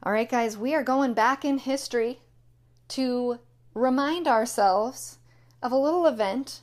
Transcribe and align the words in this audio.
All 0.00 0.12
right, 0.12 0.28
guys, 0.28 0.56
we 0.56 0.76
are 0.76 0.84
going 0.84 1.12
back 1.12 1.44
in 1.44 1.58
history 1.58 2.20
to 2.88 3.40
remind 3.74 4.28
ourselves 4.28 5.18
of 5.60 5.72
a 5.72 5.76
little 5.76 6.06
event 6.06 6.60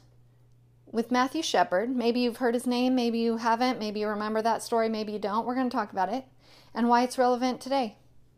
with 0.89 1.11
Matthew 1.11 1.43
Shepard. 1.43 1.93
Maybe 1.93 2.21
you've 2.21 2.37
heard 2.37 2.53
his 2.53 2.65
name, 2.65 2.95
maybe 2.95 3.19
you 3.19 3.35
haven't, 3.35 3.77
maybe 3.77 3.99
you 3.99 4.07
remember 4.07 4.41
that 4.41 4.63
story, 4.63 4.87
maybe 4.87 5.11
you 5.11 5.19
don't. 5.19 5.45
We're 5.45 5.55
going 5.55 5.69
to 5.69 5.75
talk 5.75 5.91
about 5.91 6.13
it 6.13 6.23
and 6.73 6.87
why 6.87 7.03
it's 7.03 7.17
relevant 7.17 7.59
today. 7.59 7.97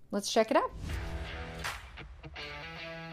Let's 0.10 0.34
check 0.34 0.50
it 0.50 0.58
out. 0.58 0.72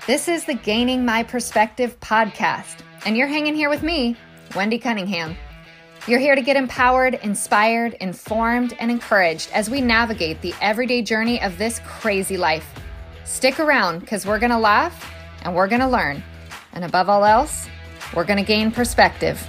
This 0.07 0.27
is 0.27 0.47
the 0.47 0.55
Gaining 0.55 1.05
My 1.05 1.23
Perspective 1.23 2.01
podcast, 2.01 2.79
and 3.05 3.15
you're 3.15 3.29
hanging 3.29 3.55
here 3.55 3.69
with 3.69 3.83
me, 3.83 4.17
Wendy 4.57 4.79
Cunningham. 4.79 5.37
You're 6.07 6.21
here 6.21 6.35
to 6.35 6.43
get 6.43 6.59
empowered, 6.59 7.15
inspired, 7.23 7.95
informed, 7.95 8.75
and 8.79 8.91
encouraged 8.91 9.51
as 9.53 9.71
we 9.71 9.81
navigate 9.81 10.43
the 10.43 10.53
everyday 10.61 11.01
journey 11.01 11.41
of 11.41 11.57
this 11.57 11.81
crazy 11.87 12.37
life. 12.37 12.79
Stick 13.25 13.59
around 13.59 14.01
because 14.01 14.27
we're 14.27 14.39
going 14.39 14.53
to 14.53 14.59
laugh 14.59 15.11
and 15.45 15.55
we're 15.55 15.67
going 15.67 15.81
to 15.81 15.89
learn. 15.89 16.23
And 16.75 16.85
above 16.85 17.09
all 17.09 17.25
else, 17.25 17.69
we're 18.15 18.27
going 18.27 18.37
to 18.37 18.45
gain 18.45 18.71
perspective. 18.71 19.41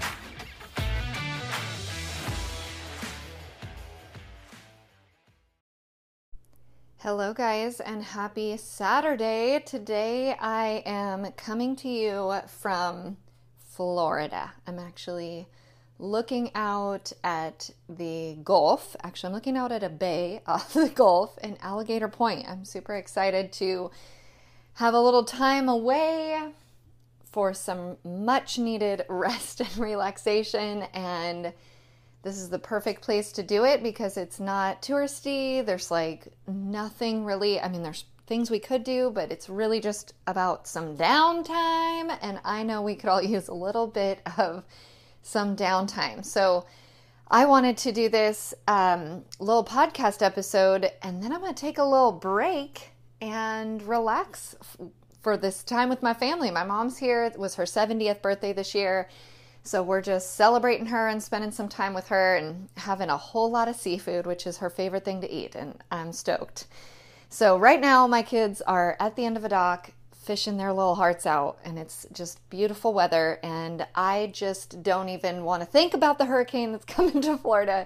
Hello, 6.99 7.33
guys, 7.33 7.81
and 7.81 8.01
happy 8.01 8.55
Saturday. 8.55 9.61
Today 9.65 10.37
I 10.39 10.83
am 10.85 11.33
coming 11.33 11.75
to 11.75 11.89
you 11.89 12.33
from 12.47 13.17
Florida. 13.57 14.53
I'm 14.65 14.79
actually 14.79 15.49
looking 15.99 16.51
out 16.55 17.11
at 17.23 17.69
the 17.87 18.37
Gulf. 18.43 18.95
Actually, 19.03 19.27
I'm 19.27 19.33
looking 19.33 19.57
out 19.57 19.71
at 19.71 19.83
a 19.83 19.89
bay 19.89 20.41
off 20.47 20.73
the 20.73 20.89
Gulf 20.89 21.37
in 21.39 21.57
Alligator 21.61 22.07
Point. 22.07 22.45
I'm 22.47 22.65
super 22.65 22.95
excited 22.95 23.51
to 23.53 23.91
have 24.75 24.93
a 24.93 24.99
little 24.99 25.23
time 25.23 25.69
away 25.69 26.51
for 27.31 27.53
some 27.53 27.97
much 28.03 28.57
needed 28.57 29.05
rest 29.09 29.61
and 29.61 29.77
relaxation. 29.77 30.83
And 30.93 31.53
this 32.23 32.37
is 32.37 32.49
the 32.49 32.59
perfect 32.59 33.01
place 33.01 33.31
to 33.33 33.43
do 33.43 33.65
it 33.65 33.83
because 33.83 34.17
it's 34.17 34.39
not 34.39 34.81
touristy. 34.81 35.65
There's 35.65 35.91
like 35.91 36.27
nothing 36.47 37.23
really, 37.23 37.59
I 37.59 37.69
mean, 37.69 37.83
there's 37.83 38.05
things 38.27 38.49
we 38.49 38.59
could 38.59 38.83
do, 38.83 39.11
but 39.11 39.31
it's 39.31 39.49
really 39.49 39.79
just 39.79 40.13
about 40.25 40.67
some 40.67 40.97
downtime. 40.97 42.17
And 42.21 42.39
I 42.43 42.63
know 42.63 42.81
we 42.81 42.95
could 42.95 43.09
all 43.09 43.21
use 43.21 43.47
a 43.47 43.53
little 43.53 43.87
bit 43.87 44.21
of 44.37 44.63
some 45.25 45.55
downtime. 45.55 46.23
So 46.23 46.65
I 47.29 47.45
wanted 47.45 47.77
to 47.77 47.91
do 47.91 48.07
this 48.09 48.53
um, 48.67 49.25
little 49.39 49.65
podcast 49.65 50.21
episode, 50.21 50.91
and 51.01 51.21
then 51.21 51.33
I'm 51.33 51.41
going 51.41 51.53
to 51.53 51.59
take 51.59 51.79
a 51.79 51.83
little 51.83 52.11
break 52.11 52.91
and 53.19 53.81
relax 53.81 54.55
f- 54.61 54.77
for 55.21 55.35
this 55.35 55.63
time 55.63 55.89
with 55.89 56.03
my 56.03 56.13
family. 56.13 56.51
My 56.51 56.63
mom's 56.63 56.97
here. 56.97 57.23
It 57.23 57.39
was 57.39 57.55
her 57.55 57.63
70th 57.63 58.21
birthday 58.21 58.53
this 58.53 58.75
year. 58.75 59.09
So 59.63 59.81
we're 59.81 60.01
just 60.01 60.35
celebrating 60.35 60.85
her 60.85 61.07
and 61.07 61.21
spending 61.21 61.49
some 61.49 61.69
time 61.69 61.95
with 61.95 62.07
her 62.09 62.35
and 62.35 62.69
having 62.77 63.09
a 63.09 63.17
whole 63.17 63.49
lot 63.49 63.67
of 63.67 63.75
seafood, 63.75 64.27
which 64.27 64.45
is 64.45 64.57
her 64.59 64.69
favorite 64.69 65.03
thing 65.03 65.21
to 65.21 65.31
eat. 65.31 65.55
And 65.55 65.81
I'm 65.91 66.11
stoked. 66.11 66.67
So 67.29 67.57
right 67.57 67.81
now, 67.81 68.05
my 68.05 68.21
kids 68.21 68.61
are 68.61 68.95
at 68.99 69.15
the 69.15 69.25
end 69.25 69.37
of 69.37 69.43
a 69.43 69.49
dock 69.49 69.89
fishing 70.25 70.57
their 70.57 70.73
little 70.73 70.95
hearts 70.95 71.25
out 71.25 71.57
and 71.63 71.77
it's 71.77 72.05
just 72.11 72.49
beautiful 72.49 72.93
weather 72.93 73.39
and 73.43 73.85
I 73.95 74.31
just 74.33 74.81
don't 74.81 75.09
even 75.09 75.43
want 75.43 75.61
to 75.61 75.65
think 75.65 75.93
about 75.93 76.17
the 76.17 76.25
hurricane 76.25 76.71
that's 76.71 76.85
coming 76.95 77.21
to 77.21 77.37
Florida 77.37 77.85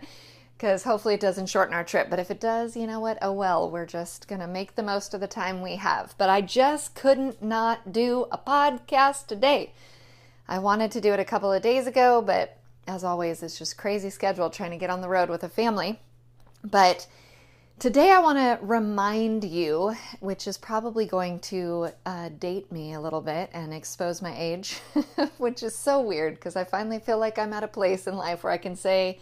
because 0.60 0.84
hopefully 0.84 1.14
it 1.14 1.22
doesn't 1.22 1.48
shorten 1.48 1.74
our 1.74 1.86
trip. 1.86 2.10
But 2.10 2.20
if 2.20 2.30
it 2.30 2.42
does, 2.42 2.76
you 2.76 2.86
know 2.86 3.00
what? 3.00 3.18
Oh 3.22 3.32
well, 3.32 3.72
we're 3.72 3.86
just 3.86 4.28
going 4.28 4.42
to 4.42 4.48
make 4.48 4.76
the 4.76 4.84
most 4.84 5.14
of 5.14 5.22
the 5.22 5.28
time 5.28 5.62
we 5.62 5.78
have. 5.78 6.14
But 6.18 6.30
I 6.30 6.42
just 6.42 6.96
couldn't 6.96 7.42
not 7.42 7.94
do 7.94 8.28
a 8.30 8.38
podcast 8.38 9.28
today. 9.28 9.72
I 10.50 10.60
wanted 10.60 10.92
to 10.92 11.02
do 11.02 11.14
it 11.14 11.20
a 11.20 11.26
couple 11.26 11.54
of 11.54 11.62
days 11.62 11.88
ago, 11.88 12.22
but 12.22 12.58
as 12.88 13.06
always, 13.06 13.42
it's 13.42 13.58
just 13.58 13.78
crazy 13.78 14.10
schedule 14.10 14.50
trying 14.50 14.72
to 14.72 14.78
get 14.78 14.90
on 14.90 15.00
the 15.00 15.08
road 15.08 15.30
with 15.30 15.44
a 15.44 15.50
family. 15.50 16.02
But 16.62 17.08
Today, 17.80 18.12
I 18.12 18.20
want 18.20 18.38
to 18.38 18.60
remind 18.62 19.46
you, 19.46 19.96
which 20.20 20.50
is 20.50 20.58
probably 20.58 21.06
going 21.06 21.40
to 21.40 21.88
uh, 22.06 22.28
date 22.28 22.70
me 22.74 22.92
a 22.92 23.00
little 23.00 23.22
bit 23.22 23.50
and 23.54 23.74
expose 23.74 24.22
my 24.22 24.38
age, 24.38 24.82
which 25.38 25.64
is 25.64 25.78
so 25.78 26.02
weird 26.02 26.36
because 26.36 26.58
I 26.58 26.66
finally 26.66 27.00
feel 27.00 27.18
like 27.20 27.40
I'm 27.40 27.54
at 27.54 27.64
a 27.64 27.70
place 27.70 28.06
in 28.06 28.18
life 28.18 28.44
where 28.44 28.52
I 28.52 28.58
can 28.58 28.76
say, 28.76 29.20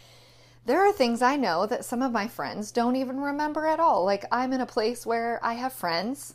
there 0.65 0.81
are 0.81 0.91
things 0.91 1.21
I 1.21 1.35
know 1.35 1.67
that 1.67 1.85
some 1.85 2.01
of 2.01 2.11
my 2.11 2.27
friends 2.27 2.71
don't 2.71 2.95
even 2.95 3.19
remember 3.19 3.67
at 3.67 3.79
all. 3.79 4.03
Like, 4.03 4.25
I'm 4.31 4.51
in 4.53 4.61
a 4.61 4.65
place 4.65 5.05
where 5.05 5.39
I 5.43 5.53
have 5.53 5.71
friends, 5.71 6.33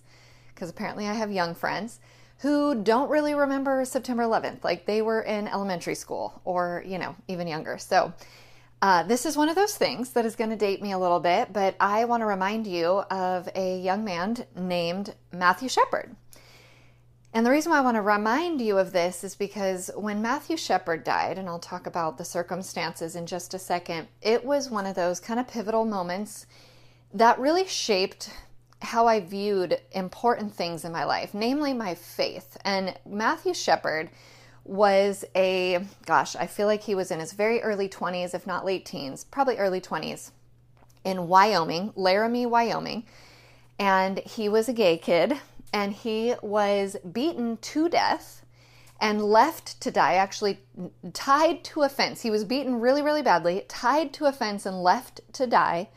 because 0.54 0.70
apparently 0.70 1.08
I 1.08 1.14
have 1.14 1.32
young 1.32 1.56
friends, 1.56 1.98
who 2.38 2.80
don't 2.84 3.10
really 3.10 3.34
remember 3.34 3.84
September 3.84 4.22
11th. 4.22 4.62
Like, 4.62 4.86
they 4.86 5.02
were 5.02 5.22
in 5.22 5.48
elementary 5.48 5.96
school 5.96 6.40
or, 6.44 6.84
you 6.86 6.98
know, 6.98 7.16
even 7.26 7.48
younger. 7.48 7.78
So, 7.78 8.12
uh, 8.82 9.04
this 9.04 9.24
is 9.24 9.36
one 9.36 9.48
of 9.48 9.54
those 9.54 9.76
things 9.76 10.10
that 10.10 10.26
is 10.26 10.34
going 10.34 10.50
to 10.50 10.56
date 10.56 10.82
me 10.82 10.90
a 10.90 10.98
little 10.98 11.20
bit, 11.20 11.52
but 11.52 11.76
I 11.78 12.04
want 12.04 12.20
to 12.22 12.26
remind 12.26 12.66
you 12.66 12.86
of 13.12 13.48
a 13.54 13.78
young 13.78 14.04
man 14.04 14.44
named 14.56 15.14
Matthew 15.32 15.68
Shepard. 15.68 16.16
And 17.32 17.46
the 17.46 17.50
reason 17.52 17.70
why 17.70 17.78
I 17.78 17.82
want 17.82 17.94
to 17.94 18.02
remind 18.02 18.60
you 18.60 18.78
of 18.78 18.92
this 18.92 19.22
is 19.22 19.36
because 19.36 19.88
when 19.96 20.20
Matthew 20.20 20.56
Shepard 20.56 21.04
died, 21.04 21.38
and 21.38 21.48
I'll 21.48 21.60
talk 21.60 21.86
about 21.86 22.18
the 22.18 22.24
circumstances 22.24 23.14
in 23.14 23.24
just 23.24 23.54
a 23.54 23.58
second, 23.58 24.08
it 24.20 24.44
was 24.44 24.68
one 24.68 24.84
of 24.84 24.96
those 24.96 25.20
kind 25.20 25.38
of 25.38 25.46
pivotal 25.46 25.84
moments 25.84 26.46
that 27.14 27.38
really 27.38 27.68
shaped 27.68 28.30
how 28.82 29.06
I 29.06 29.20
viewed 29.20 29.80
important 29.92 30.52
things 30.52 30.84
in 30.84 30.90
my 30.90 31.04
life, 31.04 31.34
namely 31.34 31.72
my 31.72 31.94
faith. 31.94 32.58
And 32.64 32.98
Matthew 33.06 33.54
Shepard 33.54 34.10
was 34.64 35.24
a, 35.34 35.84
gosh, 36.06 36.36
I 36.36 36.46
feel 36.46 36.66
like 36.66 36.82
he 36.82 36.94
was 36.94 37.10
in 37.10 37.20
his 37.20 37.32
very 37.32 37.60
early 37.62 37.88
20s, 37.88 38.34
if 38.34 38.46
not 38.46 38.64
late 38.64 38.84
teens, 38.84 39.24
probably 39.24 39.56
early 39.58 39.80
20s, 39.80 40.30
in 41.04 41.28
Wyoming, 41.28 41.92
Laramie, 41.96 42.46
Wyoming. 42.46 43.04
And 43.78 44.18
he 44.20 44.48
was 44.48 44.68
a 44.68 44.72
gay 44.72 44.98
kid 44.98 45.38
and 45.72 45.92
he 45.92 46.34
was 46.42 46.96
beaten 47.10 47.56
to 47.56 47.88
death 47.88 48.44
and 49.00 49.20
left 49.20 49.80
to 49.80 49.90
die, 49.90 50.14
actually 50.14 50.60
tied 51.12 51.64
to 51.64 51.82
a 51.82 51.88
fence. 51.88 52.22
He 52.22 52.30
was 52.30 52.44
beaten 52.44 52.78
really, 52.78 53.02
really 53.02 53.22
badly, 53.22 53.64
tied 53.66 54.12
to 54.14 54.26
a 54.26 54.32
fence 54.32 54.64
and 54.64 54.80
left 54.80 55.20
to 55.32 55.46
die. 55.48 55.88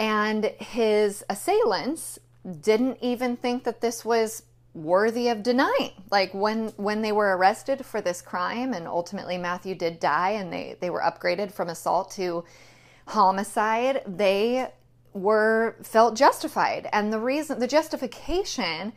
And 0.00 0.46
his 0.58 1.22
assailants 1.30 2.18
didn't 2.60 2.98
even 3.00 3.36
think 3.36 3.62
that 3.62 3.80
this 3.80 4.04
was 4.04 4.42
worthy 4.74 5.28
of 5.28 5.42
denying. 5.42 5.92
Like 6.10 6.34
when 6.34 6.68
when 6.76 7.00
they 7.02 7.12
were 7.12 7.36
arrested 7.36 7.86
for 7.86 8.00
this 8.00 8.20
crime 8.20 8.74
and 8.74 8.86
ultimately 8.86 9.38
Matthew 9.38 9.74
did 9.74 10.00
die 10.00 10.30
and 10.30 10.52
they 10.52 10.76
they 10.80 10.90
were 10.90 11.00
upgraded 11.00 11.52
from 11.52 11.68
assault 11.68 12.10
to 12.12 12.44
homicide, 13.06 14.02
they 14.06 14.68
were 15.12 15.76
felt 15.82 16.16
justified. 16.16 16.88
And 16.92 17.12
the 17.12 17.20
reason 17.20 17.60
the 17.60 17.68
justification 17.68 18.92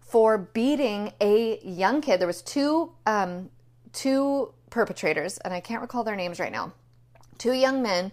for 0.00 0.36
beating 0.36 1.12
a 1.20 1.58
young 1.64 2.02
kid, 2.02 2.20
there 2.20 2.26
was 2.26 2.42
two 2.42 2.92
um, 3.06 3.50
two 3.92 4.52
perpetrators, 4.68 5.38
and 5.38 5.52
I 5.54 5.60
can't 5.60 5.82
recall 5.82 6.04
their 6.04 6.16
names 6.16 6.38
right 6.38 6.52
now. 6.52 6.72
Two 7.38 7.52
young 7.52 7.82
men 7.82 8.12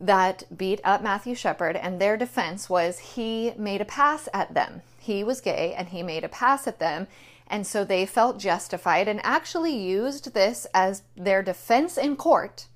that 0.00 0.44
beat 0.56 0.80
up 0.84 1.02
Matthew 1.02 1.34
Shepard, 1.34 1.76
and 1.76 2.00
their 2.00 2.16
defense 2.16 2.70
was 2.70 2.98
he 2.98 3.52
made 3.58 3.80
a 3.80 3.84
pass 3.84 4.28
at 4.32 4.54
them 4.54 4.82
he 4.98 5.24
was 5.24 5.40
gay 5.40 5.74
and 5.76 5.88
he 5.88 6.02
made 6.02 6.24
a 6.24 6.28
pass 6.28 6.66
at 6.66 6.78
them. 6.78 7.06
And 7.46 7.66
so 7.66 7.84
they 7.84 8.04
felt 8.04 8.38
justified 8.38 9.08
and 9.08 9.20
actually 9.24 9.74
used 9.74 10.34
this 10.34 10.66
as 10.74 11.02
their 11.16 11.42
defense 11.42 11.96
in 11.96 12.16
court 12.16 12.66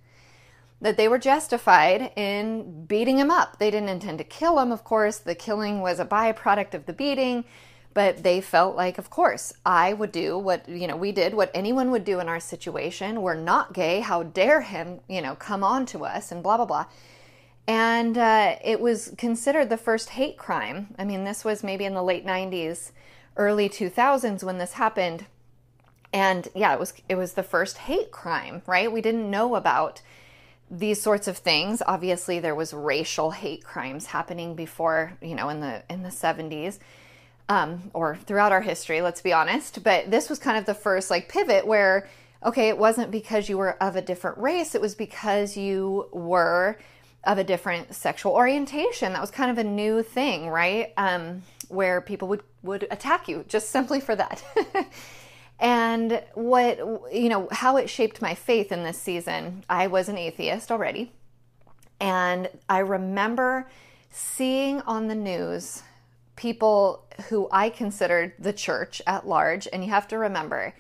that 0.83 0.97
they 0.97 1.07
were 1.07 1.19
justified 1.19 2.11
in 2.17 2.85
beating 2.87 3.17
him 3.17 3.31
up. 3.31 3.59
They 3.59 3.71
didn't 3.71 3.89
intend 3.89 4.19
to 4.19 4.25
kill 4.25 4.59
him, 4.59 4.73
of 4.73 4.83
course. 4.83 5.19
The 5.19 5.37
killing 5.37 5.81
was 5.81 6.01
a 6.01 6.05
byproduct 6.05 6.75
of 6.75 6.87
the 6.87 6.93
beating, 6.93 7.45
but 7.95 8.25
they 8.25 8.41
felt 8.41 8.75
like, 8.75 8.99
of 8.99 9.09
course, 9.09 9.53
I 9.65 9.93
would 9.93 10.11
do 10.11 10.37
what, 10.37 10.69
you 10.69 10.89
know, 10.89 10.97
we 10.97 11.13
did 11.13 11.35
what 11.35 11.53
anyone 11.55 11.93
would 11.93 12.05
do 12.05 12.19
in 12.19 12.29
our 12.29 12.41
situation. 12.41 13.23
We're 13.23 13.35
not 13.35 13.73
gay. 13.73 14.01
How 14.01 14.25
dare 14.25 14.63
him, 14.63 14.99
you 15.09 15.23
know, 15.23 15.37
come 15.37 15.63
on 15.63 15.87
to 15.87 16.05
us 16.05 16.33
and 16.33 16.43
blah, 16.43 16.57
blah, 16.57 16.67
blah. 16.67 16.87
And 17.67 18.19
uh, 18.19 18.57
it 18.65 18.81
was 18.81 19.15
considered 19.17 19.69
the 19.69 19.77
first 19.77 20.11
hate 20.11 20.37
crime. 20.37 20.95
I 20.99 21.05
mean, 21.05 21.25
this 21.25 21.45
was 21.45 21.63
maybe 21.63 21.85
in 21.85 21.95
the 21.95 22.03
late 22.03 22.27
90s, 22.27 22.91
early 23.37 23.69
2000s 23.69 24.43
when 24.43 24.59
this 24.59 24.75
happened. 24.75 25.27
And 26.13 26.49
yeah, 26.55 26.75
it 26.75 26.81
was 26.81 26.93
it 27.09 27.15
was 27.15 27.35
the 27.35 27.43
first 27.43 27.79
hate 27.79 28.11
crime, 28.11 28.63
right? 28.67 28.91
We 28.91 29.01
didn't 29.01 29.31
know 29.31 29.55
about 29.55 30.03
these 30.71 31.01
sorts 31.01 31.29
of 31.29 31.39
things. 31.39 31.83
Obviously, 31.87 32.39
there 32.39 32.55
was 32.55 32.75
racial 32.75 33.31
hate 33.31 33.65
crimes 33.65 34.07
happening 34.07 34.55
before, 34.55 35.17
you 35.23 35.35
know, 35.35 35.49
in 35.49 35.61
the 35.61 35.83
in 35.89 36.03
the 36.03 36.11
70s. 36.11 36.79
Um, 37.49 37.91
or 37.93 38.17
throughout 38.17 38.53
our 38.53 38.63
history, 38.63 39.03
let's 39.03 39.21
be 39.21 39.33
honest. 39.33 39.83
But 39.83 40.11
this 40.11 40.31
was 40.31 40.39
kind 40.39 40.57
of 40.57 40.65
the 40.65 40.75
first 40.75 41.11
like 41.11 41.29
pivot 41.29 41.67
where, 41.67 42.09
okay, 42.45 42.69
it 42.69 42.79
wasn't 42.79 43.11
because 43.11 43.49
you 43.49 43.59
were 43.59 43.83
of 43.83 43.97
a 43.97 44.03
different 44.03 44.39
race, 44.39 44.75
it 44.75 44.81
was 44.81 44.95
because 44.95 45.57
you 45.57 46.09
were 46.13 46.79
of 47.25 47.39
a 47.39 47.45
different 47.45 47.95
sexual 47.95 48.33
orientation. 48.33 49.13
That 49.13 49.21
was 49.21 49.31
kind 49.31 49.51
of 49.51 49.59
a 49.59 49.65
new 49.65 50.03
thing, 50.03 50.49
right? 50.49 50.93
Um, 50.97 51.43
where 51.69 52.01
people 52.01 52.29
would, 52.29 52.43
would 52.63 52.87
attack 52.91 53.29
you 53.29 53.45
just 53.49 53.71
simply 53.71 54.01
for 54.01 54.17
that. 54.17 54.45
and 55.61 56.23
what, 56.35 56.79
you 57.13 57.29
know, 57.29 57.49
how 57.51 57.77
it 57.77 57.89
shaped 57.89 58.21
my 58.21 58.35
faith 58.35 58.73
in 58.73 58.83
this 58.83 58.99
season. 58.99 59.65
I 59.71 59.87
was 59.87 60.09
an 60.09 60.19
atheist 60.19 60.71
already. 60.73 61.13
And 62.01 62.49
I 62.69 62.79
remember 62.81 63.71
seeing 64.11 64.81
on 64.83 65.07
the 65.07 65.15
news 65.15 65.83
people 66.35 67.05
who 67.29 67.49
I 67.53 67.71
considered 67.71 68.33
the 68.39 68.53
church 68.53 69.01
at 69.07 69.27
large. 69.27 69.69
And 69.73 69.85
you 69.85 69.91
have 69.91 70.09
to 70.09 70.19
remember, 70.19 70.75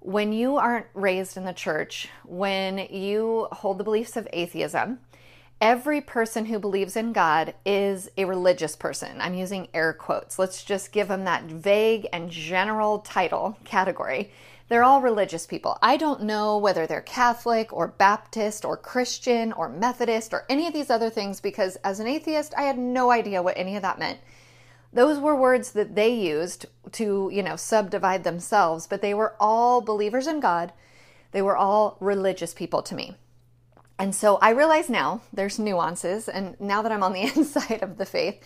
when 0.00 0.32
you 0.32 0.56
aren't 0.56 0.86
raised 0.94 1.36
in 1.36 1.44
the 1.44 1.52
church, 1.52 2.08
when 2.24 2.78
you 2.78 3.46
hold 3.52 3.78
the 3.78 3.84
beliefs 3.84 4.16
of 4.16 4.26
atheism, 4.32 4.98
every 5.60 6.00
person 6.00 6.46
who 6.46 6.58
believes 6.58 6.96
in 6.96 7.12
God 7.12 7.54
is 7.66 8.10
a 8.16 8.24
religious 8.24 8.76
person. 8.76 9.20
I'm 9.20 9.34
using 9.34 9.68
air 9.74 9.92
quotes. 9.92 10.38
Let's 10.38 10.64
just 10.64 10.92
give 10.92 11.08
them 11.08 11.24
that 11.24 11.44
vague 11.44 12.06
and 12.12 12.30
general 12.30 13.00
title 13.00 13.58
category. 13.64 14.32
They're 14.68 14.84
all 14.84 15.02
religious 15.02 15.46
people. 15.46 15.76
I 15.82 15.96
don't 15.96 16.22
know 16.22 16.56
whether 16.56 16.86
they're 16.86 17.00
Catholic 17.02 17.72
or 17.72 17.88
Baptist 17.88 18.64
or 18.64 18.76
Christian 18.76 19.52
or 19.52 19.68
Methodist 19.68 20.32
or 20.32 20.46
any 20.48 20.66
of 20.66 20.72
these 20.72 20.90
other 20.90 21.10
things 21.10 21.40
because 21.40 21.76
as 21.76 22.00
an 22.00 22.06
atheist, 22.06 22.54
I 22.56 22.62
had 22.62 22.78
no 22.78 23.10
idea 23.10 23.42
what 23.42 23.58
any 23.58 23.76
of 23.76 23.82
that 23.82 23.98
meant. 23.98 24.20
Those 24.92 25.18
were 25.18 25.36
words 25.36 25.72
that 25.72 25.94
they 25.94 26.10
used 26.10 26.66
to, 26.92 27.30
you 27.32 27.42
know, 27.42 27.56
subdivide 27.56 28.24
themselves, 28.24 28.86
but 28.86 29.02
they 29.02 29.12
were 29.12 29.34
all 29.38 29.80
believers 29.80 30.26
in 30.26 30.40
God. 30.40 30.72
They 31.32 31.42
were 31.42 31.56
all 31.56 31.96
religious 32.00 32.54
people 32.54 32.82
to 32.82 32.94
me. 32.94 33.16
And 34.00 34.14
so 34.14 34.36
I 34.36 34.50
realize 34.50 34.88
now 34.88 35.20
there's 35.30 35.58
nuances, 35.58 36.26
and 36.26 36.58
now 36.58 36.80
that 36.80 36.90
I'm 36.90 37.02
on 37.02 37.12
the 37.12 37.20
inside 37.36 37.82
of 37.82 37.98
the 37.98 38.06
faith, 38.06 38.42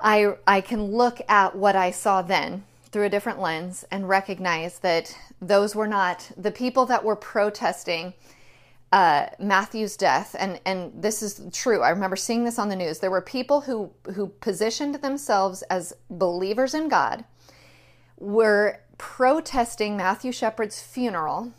I, 0.00 0.36
I 0.46 0.60
can 0.60 0.84
look 0.84 1.20
at 1.28 1.56
what 1.56 1.74
I 1.74 1.90
saw 1.90 2.22
then 2.22 2.62
through 2.92 3.04
a 3.06 3.10
different 3.10 3.40
lens 3.40 3.84
and 3.90 4.08
recognize 4.08 4.78
that 4.78 5.18
those 5.40 5.74
were 5.74 5.88
not 5.88 6.30
the 6.36 6.52
people 6.52 6.86
that 6.86 7.02
were 7.02 7.16
protesting 7.16 8.14
uh, 8.92 9.26
Matthew's 9.38 9.96
death, 9.96 10.36
and 10.38 10.60
and 10.66 10.92
this 10.94 11.22
is 11.22 11.40
true. 11.50 11.80
I 11.80 11.88
remember 11.88 12.14
seeing 12.14 12.44
this 12.44 12.58
on 12.58 12.68
the 12.68 12.76
news. 12.76 12.98
There 12.98 13.10
were 13.10 13.22
people 13.22 13.62
who 13.62 13.90
who 14.14 14.28
positioned 14.28 14.96
themselves 14.96 15.62
as 15.62 15.94
believers 16.10 16.74
in 16.74 16.88
God, 16.88 17.24
were 18.18 18.80
protesting 18.98 19.96
Matthew 19.96 20.30
Shepard's 20.30 20.82
funeral 20.82 21.52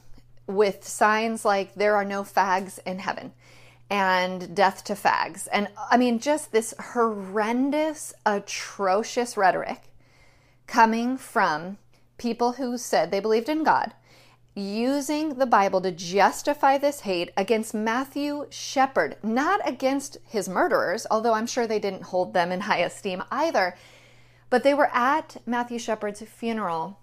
with 0.48 0.88
signs 0.88 1.46
like 1.46 1.76
"There 1.76 1.96
are 1.96 2.06
no 2.06 2.24
fags 2.24 2.80
in 2.86 3.00
heaven." 3.00 3.34
and 3.90 4.56
death 4.56 4.84
to 4.84 4.94
fags. 4.94 5.48
And 5.52 5.68
I 5.92 5.98
mean, 5.98 6.18
just 6.18 6.52
this 6.52 6.74
horrendous, 6.94 8.12
atrocious 8.26 9.38
rhetoric 9.38 9.82
coming 10.66 11.16
from 11.16 11.78
people 12.18 12.54
who 12.54 12.78
said 12.78 13.12
they 13.12 13.20
believed 13.20 13.50
in 13.50 13.64
God, 13.64 13.94
using 14.56 15.36
the 15.36 15.46
Bible 15.46 15.82
to 15.82 15.92
justify 15.92 16.78
this 16.80 17.02
hate 17.02 17.32
against 17.38 17.76
Matthew 17.76 18.48
Shepard, 18.50 19.18
not 19.22 19.62
against 19.64 20.18
his 20.24 20.50
murderers, 20.50 21.06
although 21.12 21.34
I'm 21.34 21.48
sure 21.48 21.68
they 21.68 21.80
didn't 21.80 22.04
hold 22.04 22.34
them 22.34 22.52
in 22.52 22.62
high 22.62 22.80
esteem 22.80 23.24
either. 23.30 23.76
But 24.50 24.64
they 24.64 24.74
were 24.74 24.90
at 24.92 25.38
Matthew 25.46 25.78
Shepard's 25.78 26.22
funeral 26.22 27.00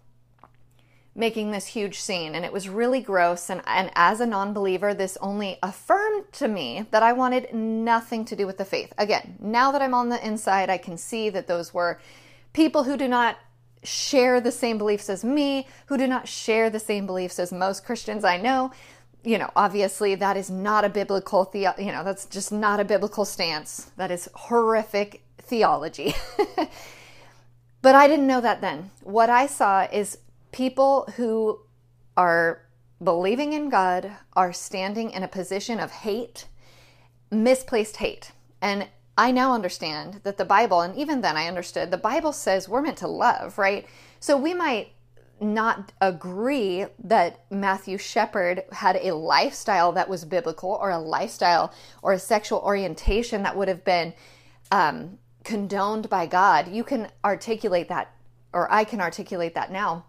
making 1.14 1.50
this 1.50 1.66
huge 1.66 1.98
scene 1.98 2.34
and 2.34 2.44
it 2.44 2.52
was 2.52 2.68
really 2.68 3.00
gross 3.00 3.50
and, 3.50 3.60
and 3.66 3.90
as 3.94 4.20
a 4.20 4.26
non-believer 4.26 4.94
this 4.94 5.18
only 5.20 5.58
affirmed 5.62 6.24
to 6.32 6.46
me 6.46 6.86
that 6.92 7.02
i 7.02 7.12
wanted 7.12 7.52
nothing 7.52 8.24
to 8.24 8.36
do 8.36 8.46
with 8.46 8.58
the 8.58 8.64
faith 8.64 8.92
again 8.96 9.36
now 9.40 9.72
that 9.72 9.82
i'm 9.82 9.94
on 9.94 10.08
the 10.08 10.26
inside 10.26 10.70
i 10.70 10.78
can 10.78 10.96
see 10.96 11.28
that 11.28 11.48
those 11.48 11.74
were 11.74 12.00
people 12.52 12.84
who 12.84 12.96
do 12.96 13.08
not 13.08 13.36
share 13.82 14.40
the 14.40 14.52
same 14.52 14.78
beliefs 14.78 15.08
as 15.08 15.24
me, 15.24 15.66
who 15.86 15.96
do 15.96 16.06
not 16.06 16.28
share 16.28 16.70
the 16.70 16.80
same 16.80 17.06
beliefs 17.06 17.38
as 17.38 17.52
most 17.52 17.84
Christians 17.84 18.24
I 18.24 18.36
know. 18.36 18.72
You 19.22 19.38
know, 19.38 19.50
obviously 19.54 20.14
that 20.16 20.36
is 20.36 20.50
not 20.50 20.84
a 20.84 20.88
biblical 20.88 21.48
the 21.52 21.74
you 21.78 21.92
know, 21.92 22.04
that's 22.04 22.26
just 22.26 22.52
not 22.52 22.80
a 22.80 22.84
biblical 22.84 23.24
stance. 23.24 23.90
That 23.96 24.10
is 24.10 24.28
horrific 24.34 25.22
theology. 25.38 26.14
but 27.82 27.94
I 27.94 28.08
didn't 28.08 28.26
know 28.26 28.40
that 28.40 28.60
then. 28.60 28.90
What 29.02 29.30
I 29.30 29.46
saw 29.46 29.86
is 29.92 30.18
people 30.52 31.08
who 31.16 31.60
are 32.16 32.62
believing 33.02 33.52
in 33.52 33.68
God 33.68 34.10
are 34.34 34.52
standing 34.52 35.10
in 35.10 35.22
a 35.22 35.28
position 35.28 35.80
of 35.80 35.90
hate, 35.90 36.46
misplaced 37.30 37.96
hate. 37.96 38.32
And 38.60 38.88
I 39.16 39.30
now 39.32 39.52
understand 39.54 40.20
that 40.22 40.36
the 40.36 40.44
Bible, 40.44 40.80
and 40.80 40.96
even 40.96 41.20
then 41.20 41.36
I 41.36 41.48
understood, 41.48 41.90
the 41.90 41.98
Bible 41.98 42.32
says 42.32 42.68
we're 42.68 42.82
meant 42.82 42.98
to 42.98 43.08
love, 43.08 43.58
right? 43.58 43.86
So 44.18 44.36
we 44.36 44.54
might 44.54 44.92
not 45.40 45.92
agree 46.00 46.86
that 47.02 47.44
Matthew 47.50 47.96
Shepard 47.96 48.64
had 48.72 48.96
a 48.96 49.14
lifestyle 49.14 49.92
that 49.92 50.08
was 50.08 50.24
biblical 50.24 50.78
or 50.80 50.90
a 50.90 50.98
lifestyle 50.98 51.72
or 52.02 52.12
a 52.12 52.18
sexual 52.18 52.60
orientation 52.60 53.42
that 53.42 53.56
would 53.56 53.68
have 53.68 53.84
been 53.84 54.12
um, 54.70 55.18
condoned 55.44 56.10
by 56.10 56.26
God. 56.26 56.68
You 56.68 56.84
can 56.84 57.08
articulate 57.24 57.88
that, 57.88 58.14
or 58.52 58.70
I 58.70 58.84
can 58.84 59.00
articulate 59.00 59.54
that 59.54 59.72
now. 59.72 60.04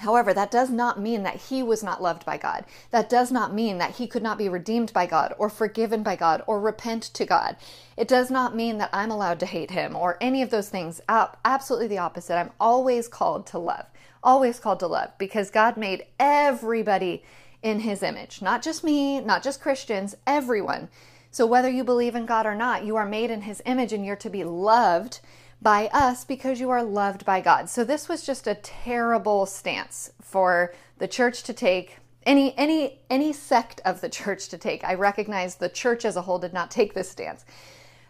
However, 0.00 0.34
that 0.34 0.50
does 0.50 0.70
not 0.70 1.00
mean 1.00 1.22
that 1.22 1.36
he 1.36 1.62
was 1.62 1.82
not 1.82 2.02
loved 2.02 2.26
by 2.26 2.36
God. 2.36 2.64
That 2.90 3.08
does 3.08 3.30
not 3.30 3.54
mean 3.54 3.78
that 3.78 3.92
he 3.92 4.06
could 4.06 4.22
not 4.22 4.38
be 4.38 4.48
redeemed 4.48 4.92
by 4.92 5.06
God 5.06 5.34
or 5.38 5.48
forgiven 5.48 6.02
by 6.02 6.16
God 6.16 6.42
or 6.46 6.60
repent 6.60 7.02
to 7.02 7.24
God. 7.24 7.56
It 7.96 8.08
does 8.08 8.30
not 8.30 8.56
mean 8.56 8.78
that 8.78 8.90
I'm 8.92 9.10
allowed 9.10 9.40
to 9.40 9.46
hate 9.46 9.70
him 9.70 9.94
or 9.94 10.18
any 10.20 10.42
of 10.42 10.50
those 10.50 10.68
things. 10.68 11.00
Absolutely 11.08 11.88
the 11.88 11.98
opposite. 11.98 12.36
I'm 12.36 12.50
always 12.58 13.08
called 13.08 13.46
to 13.48 13.58
love, 13.58 13.86
always 14.22 14.58
called 14.58 14.80
to 14.80 14.86
love 14.86 15.10
because 15.18 15.50
God 15.50 15.76
made 15.76 16.04
everybody 16.18 17.22
in 17.62 17.80
his 17.80 18.02
image, 18.02 18.40
not 18.40 18.62
just 18.62 18.82
me, 18.82 19.20
not 19.20 19.42
just 19.42 19.60
Christians, 19.60 20.16
everyone. 20.26 20.88
So 21.30 21.46
whether 21.46 21.68
you 21.68 21.84
believe 21.84 22.14
in 22.14 22.26
God 22.26 22.46
or 22.46 22.54
not, 22.54 22.84
you 22.84 22.96
are 22.96 23.06
made 23.06 23.30
in 23.30 23.42
his 23.42 23.62
image 23.66 23.92
and 23.92 24.04
you're 24.04 24.16
to 24.16 24.30
be 24.30 24.42
loved 24.44 25.20
by 25.62 25.88
us 25.92 26.24
because 26.24 26.60
you 26.60 26.70
are 26.70 26.82
loved 26.82 27.24
by 27.24 27.40
God. 27.40 27.68
So 27.68 27.84
this 27.84 28.08
was 28.08 28.24
just 28.24 28.46
a 28.46 28.54
terrible 28.54 29.46
stance 29.46 30.12
for 30.20 30.74
the 30.98 31.08
church 31.08 31.42
to 31.44 31.52
take 31.52 31.98
any 32.24 32.56
any 32.58 33.00
any 33.08 33.32
sect 33.32 33.80
of 33.84 34.00
the 34.00 34.08
church 34.08 34.48
to 34.48 34.58
take. 34.58 34.84
I 34.84 34.94
recognize 34.94 35.56
the 35.56 35.68
church 35.68 36.04
as 36.04 36.16
a 36.16 36.22
whole 36.22 36.38
did 36.38 36.52
not 36.52 36.70
take 36.70 36.94
this 36.94 37.10
stance. 37.10 37.44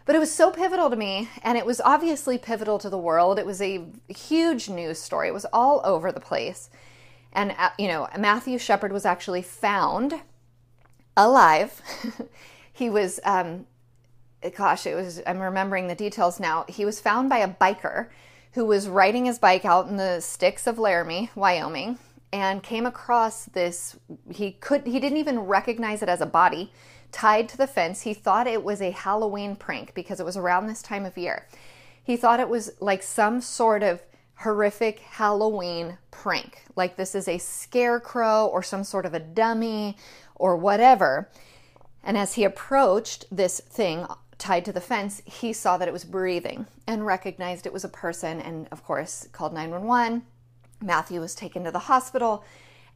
But 0.05 0.15
it 0.15 0.19
was 0.19 0.33
so 0.33 0.51
pivotal 0.51 0.89
to 0.89 0.95
me 0.95 1.29
and 1.43 1.57
it 1.57 1.65
was 1.65 1.79
obviously 1.81 2.37
pivotal 2.37 2.79
to 2.79 2.89
the 2.89 2.97
world. 2.97 3.37
It 3.37 3.45
was 3.45 3.61
a 3.61 3.85
huge 4.07 4.67
news 4.67 4.99
story. 4.99 5.27
It 5.27 5.33
was 5.33 5.45
all 5.53 5.81
over 5.83 6.11
the 6.11 6.19
place. 6.19 6.69
And 7.33 7.53
uh, 7.57 7.69
you 7.77 7.87
know, 7.87 8.07
Matthew 8.17 8.57
Shepard 8.57 8.91
was 8.91 9.05
actually 9.05 9.41
found 9.41 10.21
alive. 11.15 11.81
he 12.73 12.89
was 12.89 13.19
um, 13.23 13.67
gosh, 14.49 14.85
it 14.85 14.95
was, 14.95 15.21
I'm 15.25 15.39
remembering 15.39 15.87
the 15.87 15.95
details 15.95 16.39
now. 16.39 16.65
He 16.67 16.85
was 16.85 16.99
found 16.99 17.29
by 17.29 17.39
a 17.39 17.47
biker 17.47 18.07
who 18.53 18.65
was 18.65 18.87
riding 18.87 19.25
his 19.25 19.39
bike 19.39 19.65
out 19.65 19.87
in 19.87 19.97
the 19.97 20.19
sticks 20.19 20.67
of 20.67 20.79
Laramie, 20.79 21.29
Wyoming, 21.35 21.97
and 22.33 22.63
came 22.63 22.85
across 22.85 23.45
this. 23.45 23.97
He 24.29 24.51
could, 24.53 24.85
he 24.85 24.99
didn't 24.99 25.17
even 25.17 25.39
recognize 25.39 26.01
it 26.01 26.09
as 26.09 26.21
a 26.21 26.25
body 26.25 26.71
tied 27.11 27.49
to 27.49 27.57
the 27.57 27.67
fence. 27.67 28.01
He 28.01 28.13
thought 28.13 28.47
it 28.47 28.63
was 28.63 28.81
a 28.81 28.91
Halloween 28.91 29.55
prank 29.55 29.93
because 29.93 30.19
it 30.19 30.25
was 30.25 30.37
around 30.37 30.67
this 30.67 30.81
time 30.81 31.05
of 31.05 31.17
year. 31.17 31.47
He 32.03 32.17
thought 32.17 32.39
it 32.39 32.49
was 32.49 32.71
like 32.79 33.03
some 33.03 33.41
sort 33.41 33.83
of 33.83 34.01
horrific 34.35 34.99
Halloween 34.99 35.97
prank, 36.09 36.63
like 36.75 36.95
this 36.95 37.13
is 37.13 37.27
a 37.27 37.37
scarecrow 37.37 38.47
or 38.47 38.63
some 38.63 38.83
sort 38.83 39.05
of 39.05 39.13
a 39.13 39.19
dummy 39.19 39.97
or 40.35 40.57
whatever. 40.57 41.29
And 42.03 42.17
as 42.17 42.33
he 42.33 42.43
approached 42.43 43.25
this 43.31 43.59
thing 43.59 44.07
tied 44.41 44.65
to 44.65 44.73
the 44.73 44.81
fence, 44.81 45.21
he 45.23 45.53
saw 45.53 45.77
that 45.77 45.87
it 45.87 45.93
was 45.93 46.03
breathing 46.03 46.65
and 46.87 47.05
recognized 47.05 47.65
it 47.65 47.71
was 47.71 47.83
a 47.83 47.89
person 47.89 48.41
and, 48.41 48.67
of 48.71 48.83
course, 48.83 49.27
called 49.31 49.53
911. 49.53 50.23
Matthew 50.81 51.21
was 51.21 51.35
taken 51.35 51.63
to 51.63 51.71
the 51.71 51.79
hospital 51.79 52.43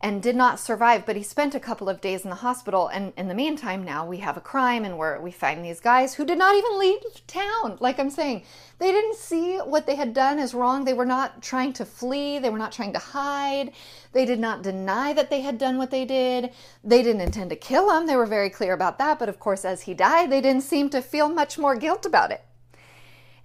and 0.05 0.21
did 0.21 0.35
not 0.35 0.59
survive, 0.59 1.03
but 1.03 1.15
he 1.15 1.23
spent 1.23 1.55
a 1.55 1.59
couple 1.59 1.89
of 1.89 1.99
days 1.99 2.23
in 2.23 2.29
the 2.29 2.35
hospital. 2.35 2.87
And 2.89 3.11
in 3.17 3.27
the 3.27 3.33
meantime, 3.33 3.83
now 3.83 4.05
we 4.05 4.17
have 4.17 4.37
a 4.37 4.39
crime 4.39 4.85
and 4.85 4.99
where 4.99 5.19
we 5.19 5.31
find 5.31 5.65
these 5.65 5.79
guys 5.79 6.13
who 6.13 6.27
did 6.27 6.37
not 6.37 6.53
even 6.55 6.77
leave 6.77 7.01
town. 7.25 7.77
Like 7.79 7.99
I'm 7.99 8.11
saying, 8.11 8.43
they 8.77 8.91
didn't 8.91 9.15
see 9.15 9.57
what 9.57 9.87
they 9.87 9.95
had 9.95 10.13
done 10.13 10.37
as 10.37 10.53
wrong. 10.53 10.85
They 10.85 10.93
were 10.93 11.07
not 11.07 11.41
trying 11.41 11.73
to 11.73 11.85
flee, 11.85 12.37
they 12.37 12.51
were 12.51 12.59
not 12.59 12.71
trying 12.71 12.93
to 12.93 12.99
hide. 12.99 13.71
They 14.11 14.25
did 14.25 14.39
not 14.39 14.61
deny 14.61 15.11
that 15.13 15.31
they 15.31 15.41
had 15.41 15.57
done 15.57 15.79
what 15.79 15.89
they 15.89 16.05
did. 16.05 16.51
They 16.83 17.01
didn't 17.01 17.21
intend 17.21 17.49
to 17.49 17.55
kill 17.55 17.89
him. 17.89 18.05
They 18.05 18.15
were 18.15 18.27
very 18.27 18.51
clear 18.51 18.73
about 18.73 18.99
that. 18.99 19.17
But 19.17 19.27
of 19.27 19.39
course, 19.39 19.65
as 19.65 19.81
he 19.81 19.95
died, 19.95 20.31
they 20.31 20.39
didn't 20.39 20.61
seem 20.61 20.91
to 20.91 21.01
feel 21.01 21.29
much 21.29 21.57
more 21.57 21.75
guilt 21.75 22.05
about 22.05 22.29
it. 22.29 22.45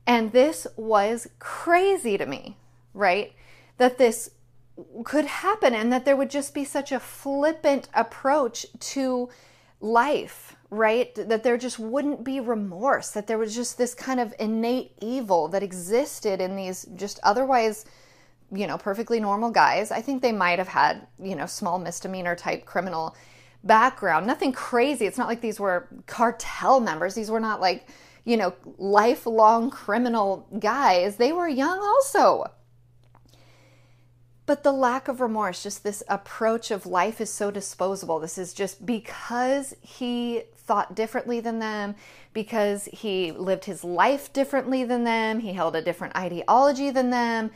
And 0.06 0.32
this 0.32 0.66
was 0.76 1.26
crazy 1.38 2.18
to 2.18 2.26
me, 2.26 2.58
right? 2.92 3.32
That 3.78 3.96
this 3.96 4.32
could 5.04 5.26
happen 5.26 5.74
and 5.74 5.92
that 5.92 6.04
there 6.04 6.16
would 6.16 6.30
just 6.30 6.54
be 6.54 6.64
such 6.64 6.92
a 6.92 7.00
flippant 7.00 7.88
approach 7.94 8.66
to 8.80 9.28
life 9.80 10.56
right? 10.70 11.14
That 11.14 11.42
there 11.42 11.56
just 11.56 11.78
wouldn't 11.78 12.24
be 12.24 12.40
remorse, 12.40 13.10
that 13.10 13.26
there 13.26 13.38
was 13.38 13.54
just 13.54 13.76
this 13.76 13.92
kind 13.92 14.20
of 14.20 14.32
innate 14.38 14.92
evil 15.00 15.48
that 15.48 15.62
existed 15.62 16.40
in 16.40 16.56
these 16.56 16.86
just 16.94 17.18
otherwise, 17.22 17.84
you 18.52 18.66
know, 18.66 18.78
perfectly 18.78 19.20
normal 19.20 19.50
guys. 19.50 19.90
I 19.90 20.00
think 20.00 20.22
they 20.22 20.32
might 20.32 20.58
have 20.58 20.68
had, 20.68 21.06
you 21.20 21.34
know, 21.34 21.46
small 21.46 21.78
misdemeanor 21.78 22.36
type 22.36 22.64
criminal 22.64 23.16
background, 23.64 24.26
nothing 24.26 24.52
crazy. 24.52 25.06
It's 25.06 25.18
not 25.18 25.28
like 25.28 25.40
these 25.40 25.60
were 25.60 25.88
cartel 26.06 26.80
members, 26.80 27.14
these 27.14 27.30
were 27.30 27.40
not 27.40 27.60
like, 27.60 27.88
you 28.24 28.36
know, 28.36 28.54
lifelong 28.78 29.70
criminal 29.70 30.46
guys. 30.60 31.16
They 31.16 31.32
were 31.32 31.48
young 31.48 31.80
also. 31.80 32.44
But 34.50 34.64
the 34.64 34.72
lack 34.72 35.06
of 35.06 35.20
remorse, 35.20 35.62
just 35.62 35.84
this 35.84 36.02
approach 36.08 36.72
of 36.72 36.84
life 36.84 37.20
is 37.20 37.32
so 37.32 37.52
disposable. 37.52 38.18
This 38.18 38.36
is 38.36 38.52
just 38.52 38.84
because 38.84 39.76
he 39.80 40.42
thought 40.56 40.96
differently 40.96 41.38
than 41.38 41.60
them, 41.60 41.94
because 42.32 42.86
he 42.86 43.30
lived 43.30 43.66
his 43.66 43.84
life 43.84 44.32
differently 44.32 44.82
than 44.82 45.04
them, 45.04 45.38
he 45.38 45.52
held 45.52 45.76
a 45.76 45.82
different 45.82 46.16
ideology 46.16 46.90
than 46.90 47.10
them, 47.10 47.52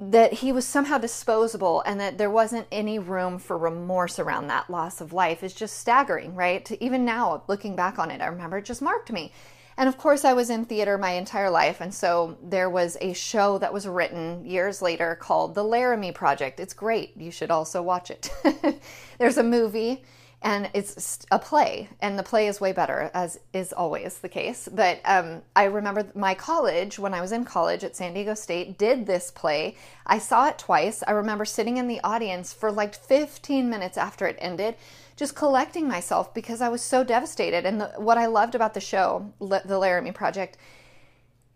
that 0.00 0.32
he 0.32 0.52
was 0.52 0.66
somehow 0.66 0.96
disposable 0.96 1.82
and 1.84 2.00
that 2.00 2.16
there 2.16 2.30
wasn't 2.30 2.66
any 2.72 2.98
room 2.98 3.38
for 3.38 3.58
remorse 3.58 4.18
around 4.18 4.46
that 4.46 4.70
loss 4.70 5.02
of 5.02 5.12
life 5.12 5.42
is 5.42 5.52
just 5.52 5.76
staggering, 5.76 6.34
right? 6.34 6.72
Even 6.80 7.04
now, 7.04 7.42
looking 7.46 7.76
back 7.76 7.98
on 7.98 8.10
it, 8.10 8.22
I 8.22 8.26
remember 8.28 8.56
it 8.56 8.64
just 8.64 8.80
marked 8.80 9.12
me. 9.12 9.32
And 9.76 9.88
of 9.88 9.98
course, 9.98 10.24
I 10.24 10.32
was 10.32 10.48
in 10.48 10.64
theater 10.64 10.96
my 10.96 11.12
entire 11.12 11.50
life. 11.50 11.80
And 11.80 11.92
so 11.92 12.38
there 12.42 12.70
was 12.70 12.96
a 13.00 13.12
show 13.12 13.58
that 13.58 13.72
was 13.72 13.86
written 13.86 14.44
years 14.44 14.80
later 14.80 15.16
called 15.16 15.54
The 15.54 15.64
Laramie 15.64 16.12
Project. 16.12 16.60
It's 16.60 16.72
great. 16.72 17.16
You 17.16 17.30
should 17.30 17.50
also 17.50 17.82
watch 17.82 18.10
it. 18.10 18.30
There's 19.18 19.36
a 19.36 19.42
movie 19.42 20.02
and 20.42 20.70
it's 20.74 21.26
a 21.30 21.38
play, 21.38 21.88
and 22.00 22.18
the 22.18 22.22
play 22.22 22.46
is 22.46 22.60
way 22.60 22.72
better, 22.72 23.10
as 23.14 23.40
is 23.52 23.72
always 23.72 24.18
the 24.18 24.28
case. 24.28 24.68
But 24.70 25.00
um, 25.04 25.42
I 25.56 25.64
remember 25.64 26.06
my 26.14 26.34
college, 26.34 26.98
when 26.98 27.14
I 27.14 27.20
was 27.20 27.32
in 27.32 27.44
college 27.44 27.82
at 27.82 27.96
San 27.96 28.14
Diego 28.14 28.34
State, 28.34 28.78
did 28.78 29.06
this 29.06 29.30
play. 29.30 29.76
I 30.06 30.18
saw 30.18 30.48
it 30.48 30.58
twice. 30.58 31.02
I 31.06 31.12
remember 31.12 31.44
sitting 31.44 31.78
in 31.78 31.88
the 31.88 32.00
audience 32.04 32.52
for 32.52 32.70
like 32.70 32.94
15 32.94 33.68
minutes 33.68 33.96
after 33.96 34.26
it 34.26 34.36
ended 34.38 34.76
just 35.16 35.34
collecting 35.34 35.88
myself 35.88 36.32
because 36.34 36.60
I 36.60 36.68
was 36.68 36.82
so 36.82 37.02
devastated. 37.02 37.64
And 37.64 37.80
the, 37.80 37.86
what 37.96 38.18
I 38.18 38.26
loved 38.26 38.54
about 38.54 38.74
the 38.74 38.80
show, 38.80 39.32
The 39.40 39.78
Laramie 39.78 40.12
Project, 40.12 40.58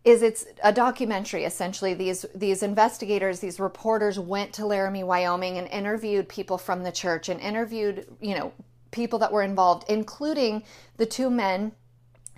is 0.03 0.23
it's 0.23 0.47
a 0.65 0.73
documentary 0.73 1.45
essentially 1.45 1.93
these 1.93 2.25
these 2.35 2.63
investigators 2.63 3.41
these 3.41 3.61
reporters 3.61 4.19
went 4.19 4.53
to 4.55 4.65
Laramie 4.65 5.05
Wyoming 5.05 5.59
and 5.59 5.69
interviewed 5.69 6.27
people 6.27 6.57
from 6.57 6.83
the 6.83 6.91
church 6.91 7.29
and 7.29 7.39
interviewed 7.39 8.07
you 8.19 8.35
know 8.35 8.51
people 8.93 9.19
that 9.19 9.31
were 9.31 9.43
involved 9.43 9.85
including 9.91 10.63
the 10.97 11.05
two 11.05 11.29
men 11.29 11.73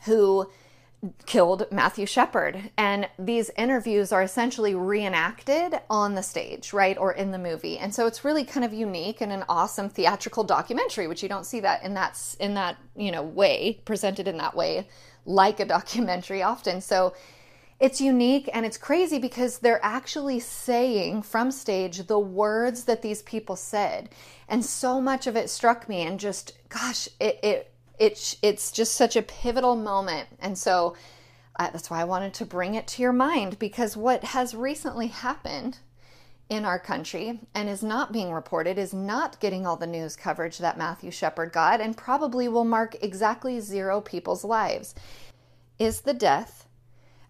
who 0.07 0.51
killed 1.27 1.67
Matthew 1.73 2.07
Shepard. 2.07 2.71
And 2.77 3.09
these 3.19 3.51
interviews 3.57 4.13
are 4.13 4.23
essentially 4.23 4.75
reenacted 4.75 5.81
on 5.91 6.15
the 6.15 6.23
stage, 6.23 6.73
right? 6.73 6.97
Or 6.97 7.13
in 7.13 7.33
the 7.33 7.39
movie. 7.39 7.79
And 7.79 7.95
so 7.95 8.07
it's 8.07 8.25
really 8.25 8.45
kind 8.45 8.65
of 8.65 8.73
unique 8.73 9.21
and 9.21 9.33
an 9.33 9.45
awesome 9.49 9.89
theatrical 9.89 10.45
documentary, 10.45 11.09
which 11.09 11.23
you 11.23 11.29
don't 11.29 11.47
see 11.47 11.61
that 11.61 11.83
in 11.83 11.95
that 11.95 12.19
in 12.39 12.55
that, 12.55 12.77
you 12.97 13.11
know, 13.11 13.23
way, 13.23 13.81
presented 13.85 14.29
in 14.29 14.37
that 14.39 14.55
way 14.55 14.87
like 15.25 15.61
a 15.61 15.65
documentary 15.77 16.43
often. 16.43 16.81
So 16.81 17.15
it's 17.81 18.01
unique 18.01 18.49
and 18.53 18.65
it's 18.65 18.79
crazy 18.79 19.19
because 19.19 19.59
they're 19.59 19.85
actually 19.85 20.39
saying 20.39 21.23
from 21.23 21.51
stage 21.51 22.07
the 22.07 22.19
words 22.19 22.85
that 22.85 23.03
these 23.03 23.23
people 23.23 23.57
said. 23.57 24.09
And 24.49 24.65
so 24.65 25.01
much 25.01 25.27
of 25.27 25.35
it 25.35 25.51
struck 25.51 25.89
me 25.89 26.03
and 26.03 26.21
just 26.21 26.53
gosh, 26.69 27.09
it, 27.19 27.41
it 27.43 27.72
it's 27.99 28.37
it's 28.43 28.73
just 28.73 28.95
such 28.95 29.17
a 29.17 29.23
pivotal 29.23 29.77
moment. 29.77 30.29
And 30.41 30.57
so 30.57 30.95
uh, 31.57 31.71
that's 31.71 31.91
why 31.91 32.01
i 32.01 32.05
wanted 32.05 32.33
to 32.33 32.47
bring 32.47 32.75
it 32.75 32.87
to 32.87 33.03
your 33.03 33.13
mind 33.13 33.59
because 33.59 33.95
what 33.95 34.25
has 34.25 34.55
recently 34.55 35.09
happened 35.09 35.79
in 36.49 36.65
our 36.65 36.79
country 36.79 37.41
and 37.55 37.69
is 37.69 37.83
not 37.83 38.13
being 38.13 38.33
reported 38.33 38.79
is 38.79 38.95
not 38.95 39.39
getting 39.39 39.67
all 39.67 39.77
the 39.77 39.87
news 39.87 40.17
coverage 40.17 40.59
that 40.59 40.79
matthew 40.79 41.11
shepard 41.11 41.53
got 41.53 41.81
and 41.81 41.97
probably 41.97 42.49
will 42.49 42.65
mark 42.65 42.97
exactly 43.03 43.61
zero 43.61 44.01
people's 44.01 44.45
lives 44.45 44.95
is 45.79 46.01
the 46.03 46.15
death 46.15 46.67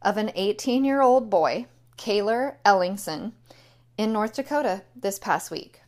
of 0.00 0.16
an 0.16 0.30
18 0.34 0.84
year 0.84 1.00
old 1.00 1.28
boy 1.28 1.66
Cayler 1.96 2.58
ellingson 2.64 3.32
in 3.96 4.12
north 4.12 4.34
dakota 4.34 4.82
this 4.96 5.18
past 5.18 5.50
week. 5.50 5.80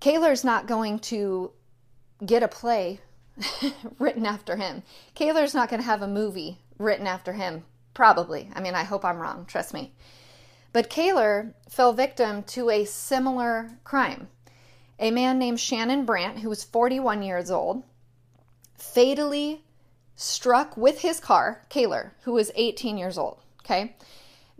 Cayler's 0.00 0.44
not 0.44 0.66
going 0.66 0.98
to 0.98 1.52
get 2.24 2.42
a 2.42 2.48
play 2.48 3.00
written 3.98 4.26
after 4.26 4.56
him. 4.56 4.82
Cayler's 5.14 5.54
not 5.54 5.68
going 5.68 5.80
to 5.80 5.86
have 5.86 6.02
a 6.02 6.08
movie 6.08 6.58
written 6.78 7.06
after 7.06 7.32
him, 7.32 7.64
probably. 7.94 8.50
I 8.54 8.60
mean, 8.60 8.74
I 8.74 8.84
hope 8.84 9.04
I'm 9.04 9.18
wrong, 9.18 9.46
trust 9.46 9.74
me. 9.74 9.92
But 10.72 10.90
Cayler 10.90 11.54
fell 11.68 11.92
victim 11.92 12.42
to 12.44 12.70
a 12.70 12.84
similar 12.84 13.78
crime. 13.84 14.28
A 14.98 15.10
man 15.10 15.38
named 15.38 15.60
Shannon 15.60 16.04
Brandt, 16.04 16.38
who 16.38 16.48
was 16.48 16.64
41 16.64 17.22
years 17.22 17.50
old, 17.50 17.82
fatally 18.76 19.64
struck 20.16 20.76
with 20.76 21.00
his 21.00 21.20
car 21.20 21.64
Cayler, 21.68 22.14
who 22.22 22.32
was 22.32 22.50
18 22.54 22.96
years 22.96 23.18
old. 23.18 23.38
Okay. 23.64 23.96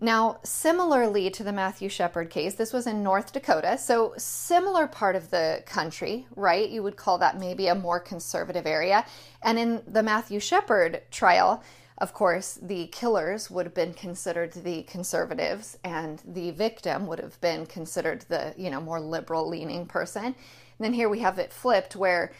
Now, 0.02 0.40
similarly 0.42 1.30
to 1.30 1.44
the 1.44 1.52
Matthew 1.52 1.88
Shepard 1.88 2.28
case, 2.28 2.54
this 2.54 2.73
was 2.73 2.88
in 2.88 3.04
North 3.04 3.32
Dakota, 3.32 3.78
so 3.78 4.14
similar 4.18 4.88
part 4.88 5.14
of 5.14 5.30
the 5.30 5.62
country, 5.64 6.26
right? 6.35 6.68
You 6.68 6.82
would 6.82 6.97
call 6.97 7.18
that 7.18 7.38
maybe 7.38 7.68
a 7.68 7.75
more 7.76 8.00
conservative 8.00 8.66
area. 8.66 9.06
And 9.44 9.61
in 9.61 9.80
the 9.87 10.02
Matthew 10.02 10.40
Shepard 10.40 11.02
trial, 11.12 11.62
of 11.99 12.12
course, 12.14 12.59
the 12.61 12.88
killers 12.88 13.49
would 13.49 13.64
have 13.64 13.76
been 13.76 13.94
considered 13.94 14.52
the 14.54 14.82
conservatives 14.82 15.78
and 15.85 16.21
the 16.26 16.50
victim 16.50 17.06
would 17.06 17.21
have 17.21 17.40
been 17.40 17.64
considered 17.64 18.25
the, 18.28 18.54
you 18.56 18.71
know, 18.71 18.80
more 18.80 18.99
liberal 18.99 19.49
leaning 19.49 19.87
person. 19.87 20.25
And 20.25 20.35
then 20.80 20.94
here 20.94 21.09
we 21.09 21.21
have 21.21 21.38
it 21.38 21.52
flipped 21.52 21.94
where 21.94 22.32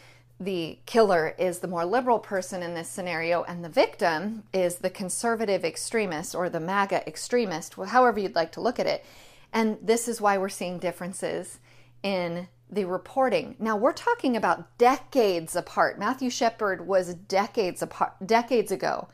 the 0.45 0.79
killer 0.87 1.35
is 1.39 1.59
the 1.59 1.69
more 1.69 1.85
liberal 1.85 2.19
person 2.19 2.63
in 2.63 2.75
this 2.75 2.89
scenario, 2.89 3.45
and 3.45 3.65
the 3.65 3.69
victim 3.69 4.43
is 4.53 4.77
the 4.77 4.91
conservative 4.91 5.65
extremist 5.65 6.35
or 6.35 6.49
the 6.49 6.61
MAGA 6.61 7.07
extremist, 7.07 7.75
however 7.75 8.19
you'd 8.19 8.35
like 8.35 8.53
to 8.53 8.61
look 8.61 8.81
at 8.81 8.87
it. 8.87 9.05
And 9.53 9.79
this 9.83 10.09
is 10.09 10.21
why 10.21 10.39
we're 10.39 10.49
seeing 10.49 10.79
differences 10.79 11.59
in 12.03 12.49
the 12.71 12.85
reporting. 12.87 13.55
Now 13.59 13.77
we're 13.77 13.93
talking 13.93 14.37
about 14.37 14.79
decades 14.79 15.55
apart. 15.55 15.99
Matthew 15.99 16.31
Shepard 16.31 16.87
was 16.87 17.15
decades 17.15 17.83
apart, 17.83 18.15
decades 18.25 18.73
ago, 18.73 19.09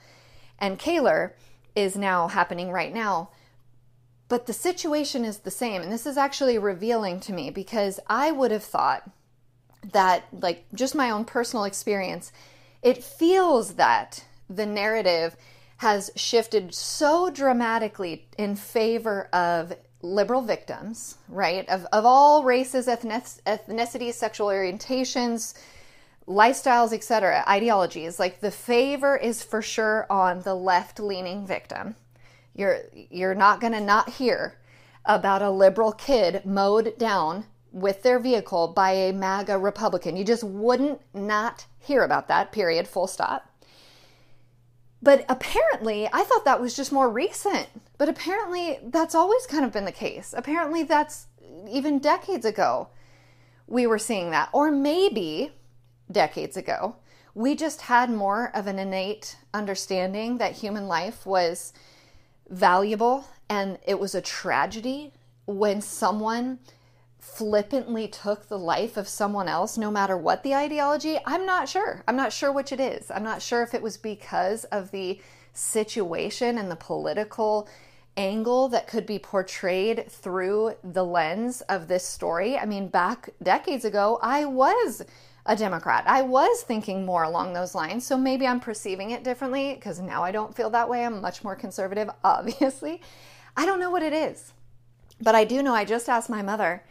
and 0.59 0.79
Cayler 0.79 1.35
is 1.75 1.97
now 1.97 2.29
happening 2.29 2.71
right 2.71 2.95
now. 2.95 3.31
But 4.29 4.47
the 4.47 4.53
situation 4.53 5.25
is 5.25 5.39
the 5.39 5.51
same, 5.51 5.83
and 5.83 5.91
this 5.91 6.07
is 6.07 6.17
actually 6.17 6.59
revealing 6.59 7.19
to 7.21 7.33
me 7.33 7.51
because 7.51 7.99
I 8.07 8.31
would 8.31 8.51
have 8.51 8.65
thought 8.65 9.11
that, 9.93 10.25
like, 10.33 10.65
just 10.75 10.95
my 10.95 11.11
own 11.11 11.25
personal 11.25 11.65
experience, 11.65 12.33
it 12.83 13.03
feels 13.03 13.75
that 13.75 14.25
the 14.49 14.67
narrative 14.67 15.37
has 15.79 16.11
shifted 16.17 16.75
so 16.75 17.31
dramatically 17.31 18.27
in 18.37 18.57
favor 18.57 19.29
of 19.33 19.73
liberal 20.03 20.43
victims, 20.43 21.19
right? 21.29 21.69
Of, 21.69 21.87
of 21.93 22.05
all 22.05 22.45
races, 22.45 22.87
ethnicities, 22.87 24.15
sexual 24.15 24.49
orientations, 24.49 25.55
lifestyles, 26.27 26.93
etc., 26.93 27.45
ideologies. 27.49 28.19
Like 28.19 28.41
the 28.41 28.51
favor 28.51 29.17
is 29.17 29.43
for 29.43 29.63
sure 29.63 30.07
on 30.11 30.43
the 30.43 30.55
left-leaning 30.55 31.47
victim. 31.47 31.97
You're 32.55 32.81
you're 32.93 33.35
not 33.35 33.61
going 33.61 33.73
to 33.73 33.81
not 33.81 34.11
hear 34.11 34.59
about 35.05 35.43
a 35.43 35.51
liberal 35.51 35.93
kid 35.93 36.45
mowed 36.45 36.99
down 36.99 37.45
with 37.73 38.03
their 38.03 38.19
vehicle 38.19 38.69
by 38.69 38.93
a 38.93 39.13
MAGA 39.13 39.59
Republican. 39.59 40.17
You 40.17 40.25
just 40.25 40.45
wouldn't 40.45 41.01
not 41.15 41.67
hear 41.79 42.03
about 42.03 42.29
that, 42.29 42.53
period, 42.53 42.89
full 42.89 43.07
stop. 43.07 43.49
But 45.03 45.25
apparently, 45.29 46.09
I 46.13 46.23
thought 46.25 46.45
that 46.45 46.61
was 46.61 46.75
just 46.75 46.93
more 46.93 47.09
recent. 47.09 47.69
But 47.99 48.09
apparently, 48.09 48.79
that's 48.83 49.15
always 49.15 49.47
kind 49.47 49.65
of 49.65 49.73
been 49.73 49.85
the 49.85 49.93
case. 49.93 50.35
Apparently, 50.37 50.83
that's 50.83 51.27
even 51.69 51.99
decades 51.99 52.45
ago 52.45 52.89
we 53.67 53.87
were 53.87 53.99
seeing 53.99 54.31
that. 54.31 54.49
Or 54.53 54.71
maybe 54.71 55.53
decades 56.11 56.57
ago, 56.57 56.97
we 57.35 57.55
just 57.55 57.83
had 57.83 58.11
more 58.11 58.51
of 58.55 58.67
an 58.67 58.79
innate 58.79 59.37
understanding 59.55 60.39
that 60.39 60.53
human 60.53 60.89
life 60.89 61.25
was 61.27 61.73
valuable 62.49 63.27
and 63.49 63.79
it 63.87 64.01
was 64.01 64.15
a 64.15 64.21
tragedy 64.21 65.13
when 65.47 65.81
someone 65.81 66.59
flippantly 67.19 68.09
took 68.09 68.49
the 68.49 68.59
life 68.59 68.97
of 68.97 69.09
someone 69.09 69.49
else, 69.49 69.77
no 69.77 69.91
matter 69.91 70.17
what 70.17 70.43
the 70.43 70.55
ideology, 70.55 71.19
I'm 71.27 71.45
not 71.45 71.69
sure. 71.69 72.03
I'm 72.07 72.17
not 72.17 72.33
sure 72.33 72.53
which 72.53 72.73
it 72.73 72.81
is. 72.81 73.11
I'm 73.11 73.23
not 73.23 73.43
sure 73.43 73.63
if 73.63 73.75
it 73.75 73.83
was 73.83 73.97
because 73.97 74.65
of 74.65 74.91
the 74.91 75.21
situation 75.53 76.59
and 76.59 76.71
the 76.71 76.77
political 76.77 77.69
angle 78.17 78.69
that 78.69 78.89
could 78.89 79.07
be 79.07 79.19
portrayed 79.19 80.11
through 80.11 80.75
the 80.83 81.05
lens 81.05 81.61
of 81.63 81.89
this 81.89 82.05
story. 82.05 82.59
I 82.59 82.67
mean, 82.67 82.89
back 82.89 83.31
decades 83.43 83.85
ago, 83.85 84.19
I 84.23 84.45
was 84.45 85.05
a 85.47 85.57
Democrat. 85.57 86.05
I 86.07 86.23
was 86.23 86.63
thinking 86.63 87.07
more 87.07 87.23
along 87.23 87.53
those 87.53 87.75
lines, 87.75 88.05
so 88.07 88.19
maybe 88.19 88.47
I'm 88.47 88.61
perceiving 88.61 89.13
it 89.13 89.25
differently 89.25 89.75
because 89.75 90.01
now 90.01 90.23
I 90.23 90.33
don't 90.33 90.55
feel 90.55 90.71
that 90.71 90.89
way. 90.89 91.05
I'm 91.05 91.21
much 91.21 91.43
more 91.43 91.57
conservative, 91.57 92.11
obviously. 92.25 93.01
I 93.57 93.65
don't 93.65 93.81
know 93.81 93.91
what 93.91 94.03
it 94.03 94.13
is, 94.13 94.53
but 95.21 95.35
I 95.35 95.45
do 95.45 95.63
know 95.63 95.75
I 95.75 95.85
just 95.85 96.09
asked 96.09 96.29
my 96.29 96.43
mother 96.43 96.83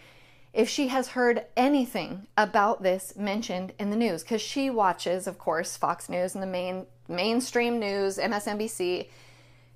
if 0.57 0.67
she 0.67 0.87
has 0.87 1.09
heard 1.09 1.45
anything 1.55 2.25
about 2.35 2.81
this 2.81 3.15
mentioned 3.15 3.71
in 3.77 3.91
the 3.91 3.95
news 3.95 4.23
because 4.23 4.41
she 4.41 4.71
watches, 4.71 5.27
of 5.27 5.37
course, 5.37 5.77
Fox 5.77 6.09
News 6.09 6.33
and 6.33 6.41
the 6.41 6.47
main 6.47 6.87
mainstream 7.07 7.77
news, 7.79 8.17
MSNBC. 8.17 9.07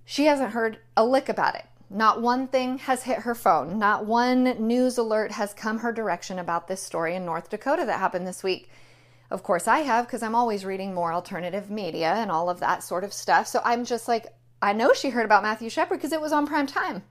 She 0.05 0.25
hasn't 0.25 0.53
heard 0.53 0.79
a 0.97 1.05
lick 1.05 1.29
about 1.29 1.53
it. 1.53 1.65
Not 1.91 2.23
one 2.23 2.47
thing 2.47 2.79
has 2.79 3.03
hit 3.03 3.19
her 3.19 3.35
phone. 3.35 3.77
Not 3.77 4.07
one 4.07 4.43
news 4.67 4.97
alert 4.97 5.31
has 5.33 5.53
come 5.53 5.77
her 5.79 5.91
direction 5.91 6.39
about 6.39 6.67
this 6.67 6.81
story 6.81 7.15
in 7.15 7.25
North 7.25 7.51
Dakota 7.51 7.85
that 7.85 7.99
happened 7.99 8.25
this 8.25 8.41
week. 8.41 8.67
Of 9.29 9.43
course, 9.43 9.67
I 9.67 9.81
have 9.81 10.07
because 10.07 10.23
I'm 10.23 10.35
always 10.35 10.65
reading 10.65 10.95
more 10.95 11.13
alternative 11.13 11.69
media 11.69 12.15
and 12.15 12.31
all 12.31 12.49
of 12.49 12.59
that 12.59 12.81
sort 12.81 13.03
of 13.03 13.13
stuff. 13.13 13.45
So 13.45 13.61
I'm 13.63 13.85
just 13.85 14.07
like, 14.07 14.33
I 14.63 14.73
know 14.73 14.93
she 14.93 15.11
heard 15.11 15.25
about 15.25 15.43
Matthew 15.43 15.69
Shepard 15.69 15.99
because 15.99 16.11
it 16.11 16.21
was 16.21 16.33
on 16.33 16.47
prime 16.47 16.65
time. 16.65 17.03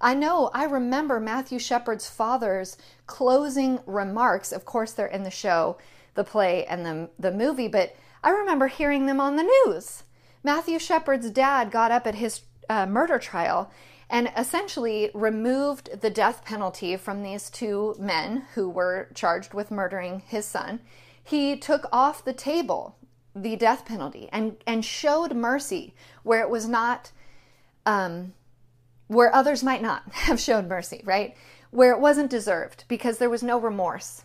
I 0.00 0.14
know, 0.14 0.50
I 0.54 0.64
remember 0.64 1.18
Matthew 1.18 1.58
Shepard's 1.58 2.08
father's 2.08 2.76
closing 3.06 3.80
remarks. 3.86 4.52
Of 4.52 4.64
course, 4.64 4.92
they're 4.92 5.06
in 5.06 5.24
the 5.24 5.30
show, 5.30 5.78
the 6.14 6.24
play, 6.24 6.64
and 6.66 6.86
the, 6.86 7.10
the 7.18 7.32
movie, 7.32 7.68
but 7.68 7.96
I 8.22 8.30
remember 8.30 8.68
hearing 8.68 9.06
them 9.06 9.20
on 9.20 9.36
the 9.36 9.50
news. 9.66 10.04
Matthew 10.44 10.78
Shepard's 10.78 11.30
dad 11.30 11.70
got 11.70 11.90
up 11.90 12.06
at 12.06 12.16
his 12.16 12.42
uh, 12.68 12.86
murder 12.86 13.18
trial 13.18 13.70
and 14.10 14.32
essentially 14.36 15.10
removed 15.14 16.00
the 16.00 16.10
death 16.10 16.44
penalty 16.44 16.96
from 16.96 17.22
these 17.22 17.50
two 17.50 17.94
men 17.98 18.44
who 18.54 18.68
were 18.68 19.08
charged 19.14 19.52
with 19.52 19.70
murdering 19.70 20.22
his 20.26 20.46
son. 20.46 20.80
He 21.22 21.56
took 21.56 21.86
off 21.92 22.24
the 22.24 22.32
table 22.32 22.96
the 23.34 23.56
death 23.56 23.84
penalty 23.84 24.28
and, 24.32 24.56
and 24.66 24.84
showed 24.84 25.34
mercy 25.34 25.94
where 26.22 26.40
it 26.40 26.50
was 26.50 26.68
not 26.68 27.12
um, 27.84 28.32
where 29.08 29.34
others 29.34 29.64
might 29.64 29.82
not 29.82 30.02
have 30.12 30.38
shown 30.38 30.68
mercy, 30.68 31.02
right? 31.04 31.36
Where 31.70 31.92
it 31.92 32.00
wasn't 32.00 32.30
deserved 32.30 32.84
because 32.88 33.18
there 33.18 33.30
was 33.30 33.42
no 33.42 33.58
remorse. 33.58 34.24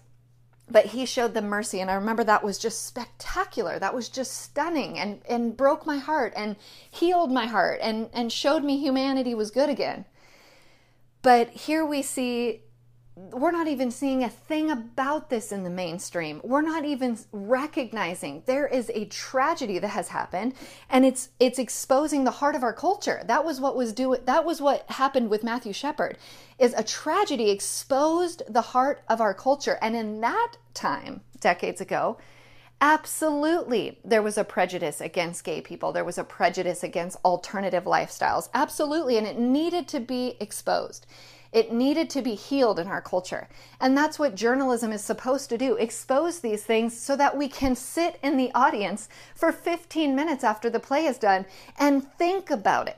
But 0.70 0.88
he 0.88 1.06
showed 1.06 1.34
them 1.34 1.50
mercy. 1.50 1.82
And 1.82 1.92
I 1.92 1.96
remember 1.96 2.24
that 2.24 2.44
was 2.44 2.58
just 2.58 2.86
spectacular. 2.86 3.80
That 3.80 3.94
was 3.94 4.08
just 4.08 4.40
stunning 4.40 4.98
and, 4.98 5.22
and 5.28 5.58
broke 5.58 5.86
my 5.86 5.98
heart 5.98 6.32
and 6.38 6.56
healed 6.90 7.32
my 7.32 7.48
heart 7.48 7.80
and, 7.82 8.10
and 8.14 8.32
showed 8.32 8.64
me 8.64 8.78
humanity 8.78 9.36
was 9.36 9.52
good 9.52 9.70
again. 9.70 10.06
But 11.22 11.50
here 11.50 11.86
we 11.86 12.02
see 12.02 12.63
we're 13.16 13.52
not 13.52 13.68
even 13.68 13.92
seeing 13.92 14.24
a 14.24 14.30
thing 14.30 14.72
about 14.72 15.30
this 15.30 15.52
in 15.52 15.64
the 15.64 15.70
mainstream. 15.70 16.42
We're 16.44 16.62
not 16.62 16.84
even 16.84 17.18
recognizing 17.32 18.42
there 18.46 18.68
is 18.68 18.90
a 18.94 19.06
tragedy 19.06 19.78
that 19.80 19.90
has 19.90 20.08
happened 20.08 20.56
and 20.90 21.06
it's 21.06 21.30
it's 21.40 21.60
exposing 21.60 22.24
the 22.24 22.32
heart 22.32 22.56
of 22.56 22.64
our 22.64 22.74
culture. 22.74 23.24
That 23.26 23.46
was 23.46 23.62
what 23.62 23.76
was 23.76 23.94
do 23.94 24.18
that 24.26 24.46
was 24.46 24.62
what 24.62 24.90
happened 24.90 25.30
with 25.30 25.44
Matthew 25.44 25.74
Shepard. 25.74 26.18
Is 26.58 26.74
a 26.74 26.84
tragedy 26.84 27.52
exposed 27.52 28.42
the 28.50 28.62
heart 28.62 29.02
of 29.08 29.22
our 29.22 29.34
culture 29.34 29.78
and 29.82 29.96
in 29.96 30.22
that 30.22 30.54
time 30.74 31.22
decades 31.40 31.82
ago 31.82 32.18
Absolutely, 32.82 33.98
there 34.04 34.22
was 34.22 34.38
a 34.38 34.44
prejudice 34.44 35.00
against 35.00 35.46
gay 35.46 35.62
people. 35.62 35.94
There 35.94 36.04
was 36.04 36.18
a 36.18 36.24
prejudice 36.26 36.84
against 36.84 37.18
alternative 37.24 37.86
lifestyles. 37.86 38.50
Absolutely, 38.54 39.18
and 39.18 39.26
it 39.26 39.40
needed 39.40 39.88
to 39.88 40.02
be 40.02 40.36
exposed. 40.42 41.08
It 41.54 41.72
needed 41.72 42.10
to 42.10 42.22
be 42.22 42.34
healed 42.34 42.80
in 42.80 42.88
our 42.88 43.02
culture. 43.02 43.48
And 43.80 43.96
that's 43.96 44.18
what 44.18 44.36
journalism 44.36 44.92
is 44.92 45.04
supposed 45.04 45.50
to 45.50 45.58
do 45.58 45.76
expose 45.76 46.40
these 46.40 46.64
things 46.64 47.00
so 47.00 47.16
that 47.16 47.38
we 47.38 47.48
can 47.48 47.76
sit 47.76 48.20
in 48.24 48.38
the 48.38 48.52
audience 48.54 49.08
for 49.36 49.52
15 49.52 50.16
minutes 50.16 50.44
after 50.44 50.70
the 50.70 50.80
play 50.80 51.06
is 51.06 51.20
done 51.20 51.46
and 51.78 52.12
think 52.18 52.50
about 52.50 52.88
it 52.88 52.98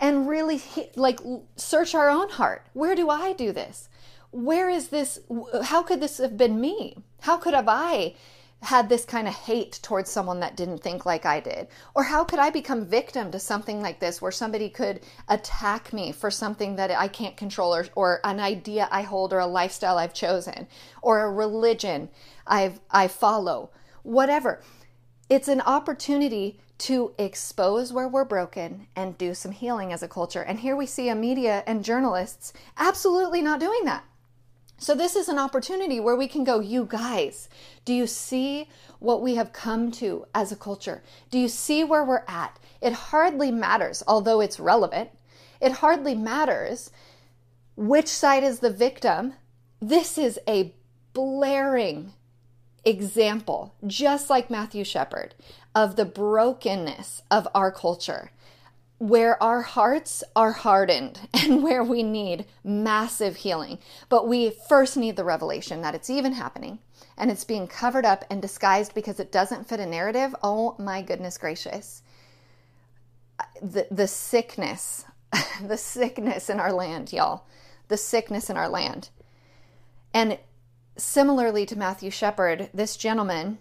and 0.00 0.28
really 0.28 0.60
like 0.96 1.20
search 1.54 1.94
our 1.94 2.10
own 2.10 2.28
heart. 2.28 2.66
Where 2.72 2.96
do 2.96 3.08
I 3.08 3.32
do 3.32 3.52
this? 3.52 3.88
Where 4.32 4.68
is 4.68 4.88
this? 4.88 5.20
How 5.64 5.82
could 5.82 6.00
this 6.00 6.18
have 6.18 6.36
been 6.36 6.60
me? 6.60 6.96
How 7.20 7.36
could 7.36 7.54
have 7.54 7.68
I 7.68 8.14
had 8.62 8.88
this 8.88 9.04
kind 9.04 9.26
of 9.26 9.34
hate 9.34 9.80
towards 9.82 10.08
someone 10.08 10.38
that 10.40 10.56
didn't 10.56 10.78
think 10.78 11.04
like 11.04 11.26
I 11.26 11.40
did? 11.40 11.66
Or 11.94 12.04
how 12.04 12.22
could 12.22 12.38
I 12.38 12.50
become 12.50 12.86
victim 12.86 13.32
to 13.32 13.38
something 13.40 13.82
like 13.82 13.98
this 13.98 14.22
where 14.22 14.30
somebody 14.30 14.68
could 14.68 15.00
attack 15.28 15.92
me 15.92 16.12
for 16.12 16.30
something 16.30 16.76
that 16.76 16.90
I 16.92 17.08
can't 17.08 17.36
control 17.36 17.74
or, 17.74 17.86
or 17.96 18.20
an 18.22 18.38
idea 18.38 18.88
I 18.90 19.02
hold 19.02 19.32
or 19.32 19.40
a 19.40 19.46
lifestyle 19.46 19.98
I've 19.98 20.14
chosen 20.14 20.68
or 21.02 21.20
a 21.20 21.32
religion 21.32 22.08
I've, 22.46 22.80
I 22.90 23.08
follow? 23.08 23.70
Whatever. 24.04 24.62
It's 25.28 25.48
an 25.48 25.60
opportunity 25.62 26.60
to 26.78 27.14
expose 27.18 27.92
where 27.92 28.08
we're 28.08 28.24
broken 28.24 28.86
and 28.94 29.18
do 29.18 29.34
some 29.34 29.52
healing 29.52 29.92
as 29.92 30.02
a 30.02 30.08
culture. 30.08 30.42
And 30.42 30.60
here 30.60 30.76
we 30.76 30.86
see 30.86 31.08
a 31.08 31.14
media 31.14 31.64
and 31.66 31.84
journalists 31.84 32.52
absolutely 32.76 33.42
not 33.42 33.60
doing 33.60 33.84
that. 33.84 34.04
So, 34.82 34.96
this 34.96 35.14
is 35.14 35.28
an 35.28 35.38
opportunity 35.38 36.00
where 36.00 36.16
we 36.16 36.26
can 36.26 36.42
go, 36.42 36.58
you 36.58 36.86
guys, 36.86 37.48
do 37.84 37.94
you 37.94 38.08
see 38.08 38.68
what 38.98 39.22
we 39.22 39.36
have 39.36 39.52
come 39.52 39.92
to 39.92 40.26
as 40.34 40.50
a 40.50 40.56
culture? 40.56 41.04
Do 41.30 41.38
you 41.38 41.46
see 41.46 41.84
where 41.84 42.02
we're 42.02 42.24
at? 42.26 42.58
It 42.80 42.92
hardly 42.92 43.52
matters, 43.52 44.02
although 44.08 44.40
it's 44.40 44.58
relevant, 44.58 45.10
it 45.60 45.70
hardly 45.70 46.16
matters 46.16 46.90
which 47.76 48.08
side 48.08 48.42
is 48.42 48.58
the 48.58 48.72
victim. 48.72 49.34
This 49.78 50.18
is 50.18 50.40
a 50.48 50.74
blaring 51.12 52.14
example, 52.84 53.76
just 53.86 54.30
like 54.30 54.50
Matthew 54.50 54.82
Shepard, 54.82 55.36
of 55.76 55.94
the 55.94 56.04
brokenness 56.04 57.22
of 57.30 57.46
our 57.54 57.70
culture 57.70 58.32
where 59.02 59.42
our 59.42 59.62
hearts 59.62 60.22
are 60.36 60.52
hardened 60.52 61.18
and 61.34 61.60
where 61.60 61.82
we 61.82 62.04
need 62.04 62.46
massive 62.62 63.34
healing. 63.34 63.76
But 64.08 64.28
we 64.28 64.50
first 64.68 64.96
need 64.96 65.16
the 65.16 65.24
revelation 65.24 65.82
that 65.82 65.96
it's 65.96 66.08
even 66.08 66.34
happening 66.34 66.78
and 67.18 67.28
it's 67.28 67.42
being 67.42 67.66
covered 67.66 68.04
up 68.04 68.24
and 68.30 68.40
disguised 68.40 68.94
because 68.94 69.18
it 69.18 69.32
doesn't 69.32 69.68
fit 69.68 69.80
a 69.80 69.86
narrative. 69.86 70.36
Oh 70.40 70.76
my 70.78 71.02
goodness 71.02 71.36
gracious. 71.36 72.04
The, 73.60 73.88
the 73.90 74.06
sickness, 74.06 75.04
the 75.60 75.76
sickness 75.76 76.48
in 76.48 76.60
our 76.60 76.72
land, 76.72 77.12
y'all. 77.12 77.46
The 77.88 77.96
sickness 77.96 78.48
in 78.48 78.56
our 78.56 78.68
land. 78.68 79.08
And 80.14 80.38
similarly 80.96 81.66
to 81.66 81.76
Matthew 81.76 82.12
Shepard, 82.12 82.70
this 82.72 82.96
gentleman, 82.96 83.58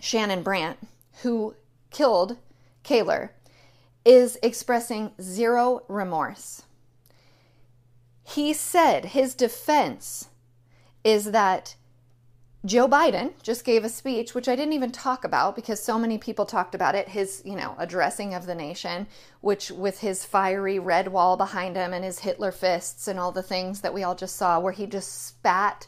Shannon 0.00 0.42
Brandt, 0.42 0.80
who 1.22 1.54
killed 1.90 2.36
Cayler, 2.82 3.32
is 4.06 4.38
expressing 4.40 5.10
zero 5.20 5.82
remorse. 5.88 6.62
He 8.22 8.52
said 8.52 9.06
his 9.06 9.34
defense 9.34 10.28
is 11.02 11.32
that 11.32 11.74
Joe 12.64 12.88
Biden 12.88 13.32
just 13.42 13.64
gave 13.64 13.84
a 13.84 13.88
speech, 13.88 14.34
which 14.34 14.48
I 14.48 14.56
didn't 14.56 14.72
even 14.72 14.90
talk 14.90 15.24
about 15.24 15.54
because 15.54 15.82
so 15.82 15.98
many 15.98 16.18
people 16.18 16.46
talked 16.46 16.74
about 16.74 16.94
it. 16.94 17.08
His, 17.08 17.42
you 17.44 17.56
know, 17.56 17.74
addressing 17.78 18.32
of 18.32 18.46
the 18.46 18.54
nation, 18.54 19.08
which 19.40 19.70
with 19.70 20.00
his 20.00 20.24
fiery 20.24 20.78
red 20.78 21.08
wall 21.08 21.36
behind 21.36 21.76
him 21.76 21.92
and 21.92 22.04
his 22.04 22.20
Hitler 22.20 22.52
fists 22.52 23.08
and 23.08 23.18
all 23.18 23.32
the 23.32 23.42
things 23.42 23.80
that 23.80 23.94
we 23.94 24.02
all 24.04 24.14
just 24.14 24.36
saw, 24.36 24.58
where 24.58 24.72
he 24.72 24.86
just 24.86 25.26
spat 25.26 25.86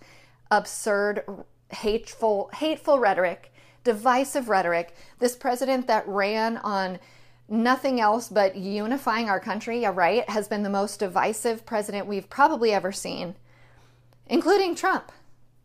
absurd, 0.50 1.24
hateful, 1.70 2.50
hateful 2.54 2.98
rhetoric, 2.98 3.52
divisive 3.84 4.48
rhetoric. 4.48 4.94
This 5.18 5.36
president 5.36 5.86
that 5.86 6.06
ran 6.06 6.58
on 6.58 6.98
nothing 7.48 8.00
else 8.00 8.28
but 8.28 8.56
unifying 8.56 9.28
our 9.28 9.40
country, 9.40 9.84
right, 9.86 10.28
has 10.28 10.48
been 10.48 10.62
the 10.62 10.70
most 10.70 11.00
divisive 11.00 11.64
president 11.64 12.06
we've 12.06 12.28
probably 12.28 12.72
ever 12.72 12.92
seen, 12.92 13.34
including 14.26 14.74
Trump. 14.74 15.10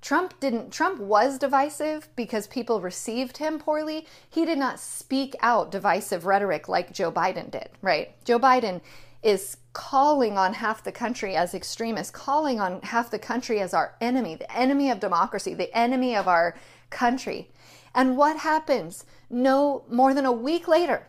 Trump 0.02 0.38
didn't 0.42 0.70
Trump 0.70 1.00
was 1.00 1.38
divisive 1.38 2.10
because 2.18 2.46
people 2.48 2.82
received 2.82 3.38
him 3.38 3.58
poorly. 3.58 4.06
He 4.30 4.46
did 4.46 4.58
not 4.58 4.78
speak 4.78 5.34
out 5.40 5.72
divisive 5.72 6.26
rhetoric 6.26 6.68
like 6.68 6.94
Joe 6.94 7.10
Biden 7.10 7.50
did, 7.50 7.70
right? 7.82 8.14
Joe 8.26 8.38
Biden 8.38 8.82
is 9.24 9.56
calling 9.72 10.38
on 10.38 10.56
half 10.56 10.84
the 10.84 10.92
country 10.92 11.38
as 11.38 11.54
extremists, 11.54 12.12
calling 12.12 12.60
on 12.60 12.82
half 12.82 13.10
the 13.10 13.20
country 13.20 13.62
as 13.62 13.74
our 13.74 13.96
enemy, 14.02 14.36
the 14.36 14.58
enemy 14.58 14.92
of 14.92 15.00
democracy, 15.00 15.54
the 15.54 15.74
enemy 15.76 16.18
of 16.18 16.28
our 16.28 16.54
country. 16.90 17.50
And 17.96 18.18
what 18.18 18.38
happens? 18.40 19.06
No 19.30 19.84
more 19.90 20.14
than 20.14 20.26
a 20.26 20.32
week 20.34 20.68
later, 20.68 21.08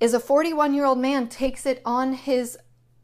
is 0.00 0.14
a 0.14 0.20
41 0.20 0.74
year 0.74 0.84
old 0.84 0.98
man 0.98 1.28
takes 1.28 1.66
it 1.66 1.80
on 1.84 2.14
his 2.14 2.58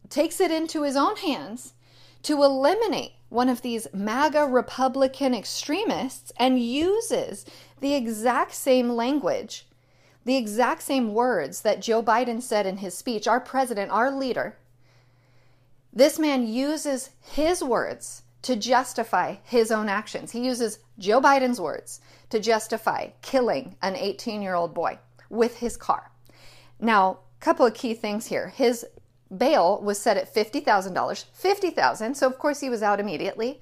takes 0.09 0.40
it 0.40 0.50
into 0.50 0.83
his 0.83 0.96
own 0.96 1.16
hands 1.16 1.74
to 2.22 2.42
eliminate 2.42 3.12
one 3.29 3.48
of 3.48 3.62
these 3.62 3.87
MAGA 3.94 4.46
Republican 4.46 5.35
extremists 5.35 6.33
and 6.37 6.61
uses 6.61 7.46
the 7.81 7.94
exact 7.94 8.53
same 8.53 8.90
language, 8.90 9.66
the 10.24 10.37
exact 10.37 10.83
same 10.83 11.14
words 11.14 11.62
that 11.62 11.81
Joe 11.81 12.03
Biden 12.03 12.42
said 12.42 12.66
in 12.66 12.79
his 12.79 12.98
speech, 12.98 13.29
our 13.29 13.40
president, 13.40 13.90
our 13.92 14.11
leader. 14.11 14.59
This 15.92 16.18
man 16.18 16.46
uses 16.46 17.11
his 17.20 17.62
words 17.62 18.22
to 18.42 18.57
justify 18.57 19.37
his 19.44 19.70
own 19.70 19.88
actions. 19.88 20.33
He 20.33 20.44
uses 20.44 20.81
Joe 20.98 21.20
Biden's 21.20 21.61
words 21.61 22.00
to 22.31 22.40
justify 22.40 23.11
killing 23.22 23.76
an 23.81 23.96
18 23.96 24.42
year 24.42 24.55
old 24.55 24.74
boy 24.74 24.98
with 25.29 25.59
his 25.59 25.76
car. 25.76 26.11
Now, 26.81 27.19
a 27.40 27.45
couple 27.45 27.66
of 27.66 27.75
key 27.75 27.95
things 27.95 28.27
here. 28.27 28.49
His 28.49 28.87
bail 29.37 29.81
was 29.83 30.01
set 30.01 30.16
at 30.16 30.33
$50,000, 30.35 30.64
$50,000, 30.95 32.16
so 32.16 32.27
of 32.27 32.38
course 32.38 32.61
he 32.61 32.71
was 32.71 32.83
out 32.83 33.01
immediately. 33.01 33.61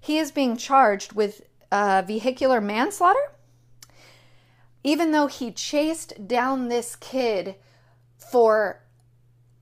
He 0.00 0.18
is 0.18 0.30
being 0.30 0.56
charged 0.56 1.12
with 1.12 1.42
uh, 1.70 2.02
vehicular 2.06 2.60
manslaughter. 2.60 3.32
Even 4.84 5.12
though 5.12 5.26
he 5.26 5.50
chased 5.50 6.28
down 6.28 6.68
this 6.68 6.96
kid 6.96 7.56
for 8.16 8.82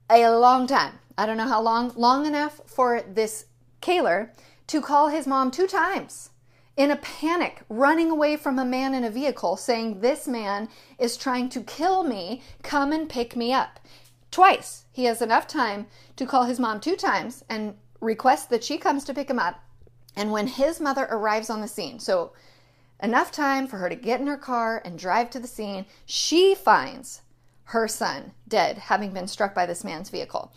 a 0.09 0.29
long 0.29 0.67
time, 0.67 0.99
I 1.17 1.25
don't 1.25 1.37
know 1.37 1.47
how 1.47 1.61
long, 1.61 1.91
long 1.95 2.25
enough 2.25 2.61
for 2.65 3.01
this 3.01 3.45
Cayler 3.81 4.33
to 4.67 4.81
call 4.81 5.07
his 5.07 5.27
mom 5.27 5.51
two 5.51 5.67
times 5.67 6.31
in 6.77 6.91
a 6.91 6.95
panic, 6.95 7.63
running 7.67 8.11
away 8.11 8.37
from 8.37 8.59
a 8.59 8.65
man 8.65 8.93
in 8.93 9.03
a 9.03 9.09
vehicle, 9.09 9.57
saying, 9.57 9.99
This 9.99 10.27
man 10.27 10.69
is 10.99 11.17
trying 11.17 11.49
to 11.49 11.61
kill 11.61 12.03
me, 12.03 12.43
come 12.61 12.93
and 12.93 13.09
pick 13.09 13.35
me 13.35 13.51
up. 13.51 13.79
Twice. 14.31 14.85
He 14.91 15.05
has 15.05 15.21
enough 15.21 15.47
time 15.47 15.87
to 16.15 16.25
call 16.25 16.45
his 16.45 16.59
mom 16.59 16.79
two 16.79 16.95
times 16.95 17.43
and 17.49 17.75
request 17.99 18.49
that 18.49 18.63
she 18.63 18.77
comes 18.77 19.03
to 19.05 19.13
pick 19.13 19.29
him 19.29 19.39
up. 19.39 19.63
And 20.15 20.31
when 20.31 20.47
his 20.47 20.79
mother 20.79 21.07
arrives 21.09 21.49
on 21.49 21.61
the 21.61 21.67
scene, 21.67 21.99
so 21.99 22.33
enough 23.01 23.31
time 23.31 23.67
for 23.67 23.77
her 23.77 23.89
to 23.89 23.95
get 23.95 24.19
in 24.19 24.27
her 24.27 24.37
car 24.37 24.81
and 24.83 24.97
drive 24.97 25.29
to 25.31 25.39
the 25.39 25.47
scene, 25.47 25.85
she 26.05 26.55
finds 26.55 27.21
her 27.65 27.87
son 27.87 28.31
dead, 28.47 28.77
having 28.77 29.13
been 29.13 29.27
struck 29.27 29.53
by 29.53 29.65
this 29.65 29.83
man's 29.83 30.09
vehicle. 30.09 30.51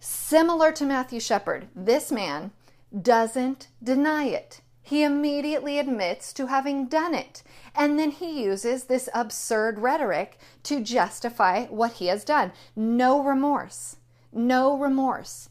Similar 0.00 0.72
to 0.72 0.86
Matthew 0.86 1.20
Shepard, 1.20 1.68
this 1.76 2.10
man 2.10 2.52
doesn't 3.00 3.68
deny 3.82 4.24
it. 4.24 4.61
He 4.92 5.04
immediately 5.04 5.78
admits 5.78 6.34
to 6.34 6.48
having 6.48 6.84
done 6.84 7.14
it. 7.14 7.42
And 7.74 7.98
then 7.98 8.10
he 8.10 8.42
uses 8.44 8.84
this 8.84 9.08
absurd 9.14 9.78
rhetoric 9.78 10.38
to 10.64 10.82
justify 10.82 11.64
what 11.68 11.92
he 11.92 12.08
has 12.08 12.24
done. 12.24 12.52
No 12.76 13.22
remorse. 13.22 13.96
No 14.34 14.76
remorse. 14.76 15.48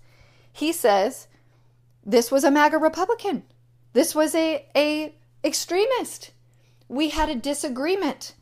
He 0.54 0.72
says, 0.72 1.28
this 2.06 2.30
was 2.30 2.44
a 2.44 2.52
MAGA 2.52 2.78
Republican. 2.78 3.42
This 3.94 4.14
was 4.14 4.36
a, 4.36 4.68
a 4.76 5.16
extremist. 5.44 6.30
We 6.88 7.10
had 7.10 7.30
a 7.30 7.34
disagreement. 7.34 8.36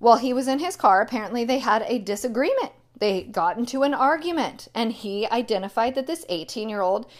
While 0.00 0.18
he 0.18 0.34
was 0.34 0.48
in 0.48 0.58
his 0.58 0.76
car, 0.76 1.00
apparently 1.00 1.46
they 1.46 1.60
had 1.60 1.82
a 1.86 1.98
disagreement. 1.98 2.72
They 2.94 3.22
got 3.22 3.56
into 3.56 3.84
an 3.84 3.94
argument, 3.94 4.68
and 4.74 4.92
he 4.92 5.26
identified 5.30 5.94
that 5.94 6.06
this 6.06 6.26
18 6.28 6.68
year 6.68 6.82
old 6.82 7.10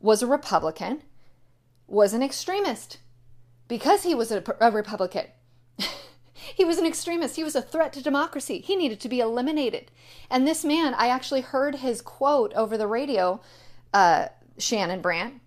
was 0.00 0.22
a 0.22 0.26
Republican, 0.26 1.04
was 1.88 2.12
an 2.12 2.22
extremist 2.22 2.98
because 3.66 4.04
he 4.04 4.14
was 4.14 4.30
a, 4.30 4.44
a 4.60 4.70
Republican. 4.70 5.26
he 6.32 6.64
was 6.64 6.78
an 6.78 6.86
extremist. 6.86 7.36
He 7.36 7.44
was 7.44 7.56
a 7.56 7.62
threat 7.62 7.92
to 7.94 8.02
democracy. 8.02 8.60
He 8.60 8.76
needed 8.76 9.00
to 9.00 9.08
be 9.08 9.20
eliminated. 9.20 9.90
And 10.30 10.46
this 10.46 10.64
man, 10.64 10.94
I 10.94 11.08
actually 11.08 11.40
heard 11.40 11.76
his 11.76 12.00
quote 12.02 12.52
over 12.54 12.76
the 12.76 12.86
radio, 12.86 13.40
uh, 13.92 14.28
Shannon 14.58 15.00
Brandt, 15.00 15.40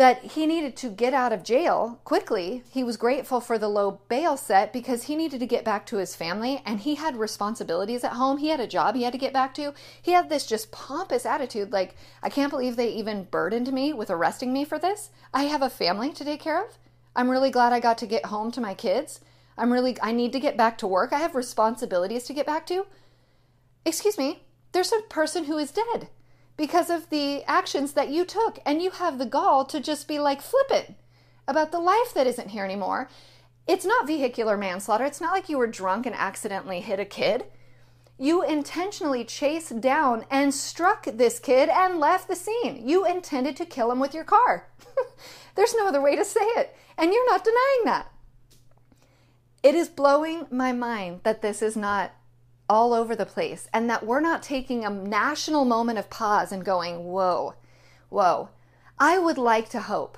that 0.00 0.24
he 0.32 0.46
needed 0.46 0.74
to 0.74 0.88
get 0.88 1.12
out 1.12 1.30
of 1.30 1.42
jail 1.42 2.00
quickly. 2.04 2.62
He 2.70 2.82
was 2.82 2.96
grateful 2.96 3.38
for 3.38 3.58
the 3.58 3.68
low 3.68 4.00
bail 4.08 4.34
set 4.38 4.72
because 4.72 5.02
he 5.02 5.14
needed 5.14 5.40
to 5.40 5.46
get 5.46 5.62
back 5.62 5.84
to 5.86 5.98
his 5.98 6.16
family 6.16 6.62
and 6.64 6.80
he 6.80 6.94
had 6.94 7.18
responsibilities 7.18 8.02
at 8.02 8.14
home. 8.14 8.38
He 8.38 8.48
had 8.48 8.60
a 8.60 8.66
job 8.66 8.94
he 8.94 9.02
had 9.02 9.12
to 9.12 9.18
get 9.18 9.34
back 9.34 9.52
to. 9.56 9.74
He 10.00 10.12
had 10.12 10.30
this 10.30 10.46
just 10.46 10.72
pompous 10.72 11.26
attitude 11.26 11.70
like, 11.70 11.96
I 12.22 12.30
can't 12.30 12.48
believe 12.48 12.76
they 12.76 12.90
even 12.94 13.24
burdened 13.24 13.74
me 13.74 13.92
with 13.92 14.08
arresting 14.08 14.54
me 14.54 14.64
for 14.64 14.78
this. 14.78 15.10
I 15.34 15.42
have 15.42 15.60
a 15.60 15.68
family 15.68 16.14
to 16.14 16.24
take 16.24 16.40
care 16.40 16.64
of. 16.64 16.78
I'm 17.14 17.28
really 17.28 17.50
glad 17.50 17.74
I 17.74 17.78
got 17.78 17.98
to 17.98 18.06
get 18.06 18.24
home 18.24 18.50
to 18.52 18.60
my 18.62 18.72
kids. 18.72 19.20
I'm 19.58 19.70
really, 19.70 19.98
I 20.00 20.12
need 20.12 20.32
to 20.32 20.40
get 20.40 20.56
back 20.56 20.78
to 20.78 20.86
work. 20.86 21.12
I 21.12 21.18
have 21.18 21.34
responsibilities 21.34 22.24
to 22.24 22.32
get 22.32 22.46
back 22.46 22.66
to. 22.68 22.86
Excuse 23.84 24.16
me, 24.16 24.44
there's 24.72 24.92
a 24.92 25.02
person 25.10 25.44
who 25.44 25.58
is 25.58 25.72
dead 25.72 26.08
because 26.60 26.90
of 26.90 27.08
the 27.08 27.42
actions 27.44 27.94
that 27.94 28.10
you 28.10 28.22
took. 28.22 28.58
And 28.66 28.82
you 28.82 28.90
have 28.90 29.16
the 29.16 29.24
gall 29.24 29.64
to 29.64 29.80
just 29.80 30.06
be 30.06 30.18
like 30.18 30.42
flippant 30.42 30.94
about 31.48 31.72
the 31.72 31.78
life 31.78 32.12
that 32.12 32.26
isn't 32.26 32.50
here 32.50 32.66
anymore. 32.66 33.08
It's 33.66 33.86
not 33.86 34.06
vehicular 34.06 34.58
manslaughter. 34.58 35.06
It's 35.06 35.22
not 35.22 35.32
like 35.32 35.48
you 35.48 35.56
were 35.56 35.66
drunk 35.66 36.04
and 36.04 36.14
accidentally 36.14 36.82
hit 36.82 37.00
a 37.00 37.06
kid. 37.06 37.44
You 38.18 38.42
intentionally 38.42 39.24
chased 39.24 39.80
down 39.80 40.26
and 40.30 40.52
struck 40.52 41.06
this 41.06 41.38
kid 41.38 41.70
and 41.70 41.98
left 41.98 42.28
the 42.28 42.36
scene. 42.36 42.86
You 42.86 43.06
intended 43.06 43.56
to 43.56 43.64
kill 43.64 43.90
him 43.90 43.98
with 43.98 44.12
your 44.12 44.24
car. 44.24 44.68
There's 45.54 45.74
no 45.74 45.88
other 45.88 46.02
way 46.02 46.14
to 46.14 46.26
say 46.26 46.44
it. 46.44 46.76
And 46.98 47.10
you're 47.14 47.30
not 47.30 47.42
denying 47.42 47.84
that. 47.86 48.12
It 49.62 49.74
is 49.74 49.88
blowing 49.88 50.46
my 50.50 50.72
mind 50.72 51.20
that 51.22 51.40
this 51.40 51.62
is 51.62 51.74
not 51.74 52.12
all 52.70 52.94
over 52.94 53.16
the 53.16 53.26
place 53.26 53.68
and 53.72 53.90
that 53.90 54.06
we're 54.06 54.20
not 54.20 54.44
taking 54.44 54.84
a 54.84 54.90
national 54.90 55.64
moment 55.64 55.98
of 55.98 56.08
pause 56.08 56.52
and 56.52 56.64
going, 56.64 57.04
whoa, 57.04 57.54
whoa. 58.10 58.48
I 58.96 59.18
would 59.18 59.38
like 59.38 59.68
to 59.70 59.80
hope 59.80 60.16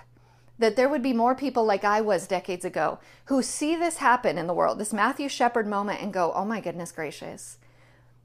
that 0.59 0.77
there 0.77 0.89
would 0.89 1.03
be 1.03 1.15
more 1.15 1.35
people 1.35 1.65
like 1.65 1.83
I 1.83 2.03
was 2.03 2.27
decades 2.27 2.67
ago 2.67 2.99
who 3.25 3.43
see 3.43 3.75
this 3.75 3.97
happen 3.97 4.37
in 4.37 4.47
the 4.47 4.53
world, 4.53 4.79
this 4.79 4.93
Matthew 4.93 5.31
Shepard 5.31 5.67
moment, 5.67 6.03
and 6.03 6.13
go, 6.13 6.31
oh 6.35 6.45
my 6.45 6.61
goodness 6.61 6.93
gracious, 6.93 7.57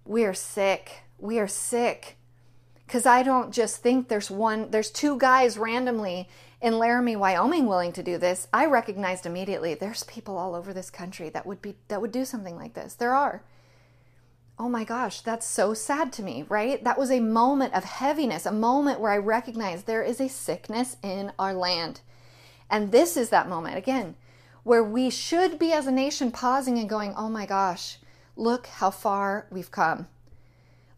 we 0.03 0.25
are 0.25 0.33
sick. 0.33 1.03
We 1.17 1.39
are 1.39 1.47
sick. 1.47 2.17
Because 2.85 3.05
I 3.05 3.23
don't 3.23 3.53
just 3.53 3.77
think 3.77 4.09
there's 4.09 4.29
one, 4.29 4.71
there's 4.71 4.91
two 4.91 5.17
guys 5.17 5.57
randomly 5.57 6.27
in 6.61 6.77
Laramie, 6.77 7.15
Wyoming 7.15 7.65
willing 7.65 7.93
to 7.93 8.03
do 8.03 8.17
this. 8.17 8.49
I 8.51 8.65
recognized 8.65 9.25
immediately 9.25 9.73
there's 9.73 10.03
people 10.03 10.37
all 10.37 10.53
over 10.53 10.73
this 10.73 10.89
country 10.89 11.29
that 11.29 11.45
would 11.45 11.61
be 11.61 11.75
that 11.87 12.01
would 12.01 12.11
do 12.11 12.25
something 12.25 12.57
like 12.57 12.73
this. 12.73 12.93
There 12.95 13.15
are 13.15 13.43
oh 14.59 14.69
my 14.69 14.83
gosh, 14.83 15.21
that's 15.21 15.45
so 15.45 15.73
sad 15.73 16.11
to 16.13 16.23
me, 16.23 16.43
right? 16.49 16.83
That 16.83 16.97
was 16.97 17.11
a 17.11 17.19
moment 17.19 17.75
of 17.75 17.83
heaviness, 17.83 18.45
a 18.45 18.51
moment 18.51 18.99
where 18.99 19.11
I 19.11 19.17
recognized 19.17 19.85
there 19.85 20.03
is 20.03 20.19
a 20.19 20.27
sickness 20.27 20.97
in 21.03 21.31
our 21.37 21.53
land. 21.53 22.01
And 22.69 22.91
this 22.91 23.15
is 23.15 23.29
that 23.29 23.47
moment, 23.47 23.77
again, 23.77 24.15
where 24.63 24.83
we 24.83 25.09
should 25.09 25.59
be 25.59 25.71
as 25.71 25.87
a 25.87 25.91
nation 25.91 26.31
pausing 26.31 26.79
and 26.79 26.89
going, 26.89 27.13
oh 27.15 27.29
my 27.29 27.45
gosh, 27.45 27.99
look 28.35 28.67
how 28.67 28.89
far 28.89 29.47
we've 29.51 29.71
come. 29.71 30.07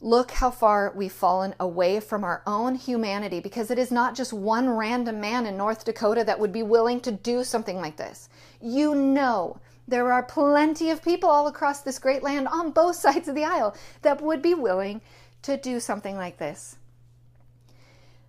Look 0.02 0.32
how 0.32 0.50
far 0.50 0.94
we've 0.96 1.12
fallen 1.12 1.54
away 1.60 2.00
from 2.00 2.24
our 2.24 2.42
own 2.48 2.76
humanity 2.76 3.42
because 3.42 3.70
it 3.70 3.78
is 3.78 3.92
not 3.92 4.16
just 4.16 4.32
one 4.32 4.70
random 4.70 5.20
man 5.20 5.46
in 5.46 5.58
North 5.58 5.84
Dakota 5.84 6.24
that 6.24 6.40
would 6.40 6.54
be 6.54 6.64
willing 6.64 7.02
to 7.02 7.12
do 7.12 7.44
something 7.44 7.76
like 7.76 7.98
this. 7.98 8.30
You 8.62 8.96
know 8.96 9.60
there 9.90 10.12
are 10.12 10.24
plenty 10.24 10.90
of 10.90 11.04
people 11.04 11.30
all 11.30 11.48
across 11.48 11.82
this 11.82 12.00
great 12.00 12.24
land 12.24 12.48
on 12.48 12.72
both 12.72 12.96
sides 13.06 13.28
of 13.28 13.36
the 13.36 13.44
aisle 13.44 13.76
that 14.02 14.22
would 14.22 14.42
be 14.42 14.54
willing 14.54 15.02
to 15.42 15.58
do 15.58 15.80
something 15.80 16.16
like 16.16 16.38
this. 16.38 16.78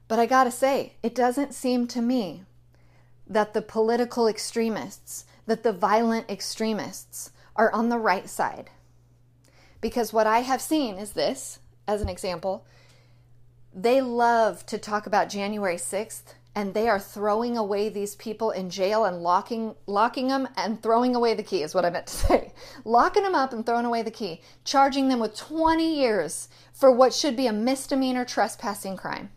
But 0.09 0.19
I 0.19 0.27
gotta 0.27 0.51
say, 0.51 0.95
it 1.03 1.15
doesn't 1.15 1.55
seem 1.55 1.87
to 1.89 2.03
me 2.03 2.45
that 3.27 3.55
the 3.55 3.63
political 3.63 4.27
extremists, 4.27 5.25
that 5.47 5.63
the 5.63 5.73
violent 5.73 6.29
extremists 6.29 7.31
are 7.55 7.73
on 7.73 7.89
the 7.89 7.99
right 7.99 8.29
side. 8.29 8.71
Because 9.81 10.13
what 10.13 10.27
I 10.27 10.41
have 10.41 10.61
seen 10.61 10.97
is 10.97 11.13
this, 11.13 11.61
as 11.87 12.03
an 12.03 12.09
example, 12.09 12.67
they 13.73 14.01
love 14.01 14.67
to 14.67 14.79
talk 14.79 15.07
about 15.07 15.29
January 15.29 15.77
6th 15.77 16.35
and 16.55 16.75
they 16.75 16.89
are 16.89 16.99
throwing 16.99 17.57
away 17.57 17.89
these 17.89 18.17
people 18.17 18.51
in 18.51 18.71
jail 18.71 19.05
and 19.05 19.23
locking 19.23 19.75
locking 19.87 20.29
them 20.29 20.49
and 20.57 20.83
throwing 20.83 21.15
away 21.15 21.35
the 21.35 21.43
key 21.43 21.63
is 21.63 21.75
what 21.75 21.85
I 21.85 21.91
meant 21.91 22.09
to 22.09 22.15
say. 22.15 22.53
locking 22.85 23.23
them 23.23 23.35
up 23.35 23.53
and 23.53 23.65
throwing 23.65 23.87
away 23.87 24.03
the 24.03 24.11
key, 24.11 24.41
charging 24.65 25.09
them 25.09 25.21
with 25.21 25.37
20 25.37 25.95
years 25.95 26.49
for 26.73 26.91
what 26.91 27.15
should 27.15 27.37
be 27.37 27.47
a 27.47 27.53
misdemeanor 27.53 28.25
trespassing 28.25 28.97
crime. 28.97 29.31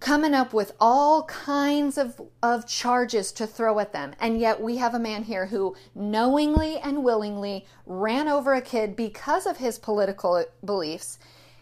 Coming 0.00 0.34
up 0.34 0.52
with 0.52 0.72
all 0.78 1.24
kinds 1.24 1.98
of, 1.98 2.20
of 2.40 2.68
charges 2.68 3.32
to 3.32 3.46
throw 3.48 3.80
at 3.80 3.92
them. 3.92 4.14
And 4.20 4.38
yet 4.38 4.60
we 4.60 4.76
have 4.76 4.94
a 4.94 5.00
man 5.00 5.24
here 5.24 5.46
who 5.46 5.74
knowingly 5.92 6.78
and 6.78 7.02
willingly 7.02 7.66
ran 7.84 8.28
over 8.28 8.54
a 8.54 8.62
kid 8.62 8.94
because 8.94 9.44
of 9.44 9.56
his 9.56 9.76
political 9.78 10.44
beliefs 10.64 11.18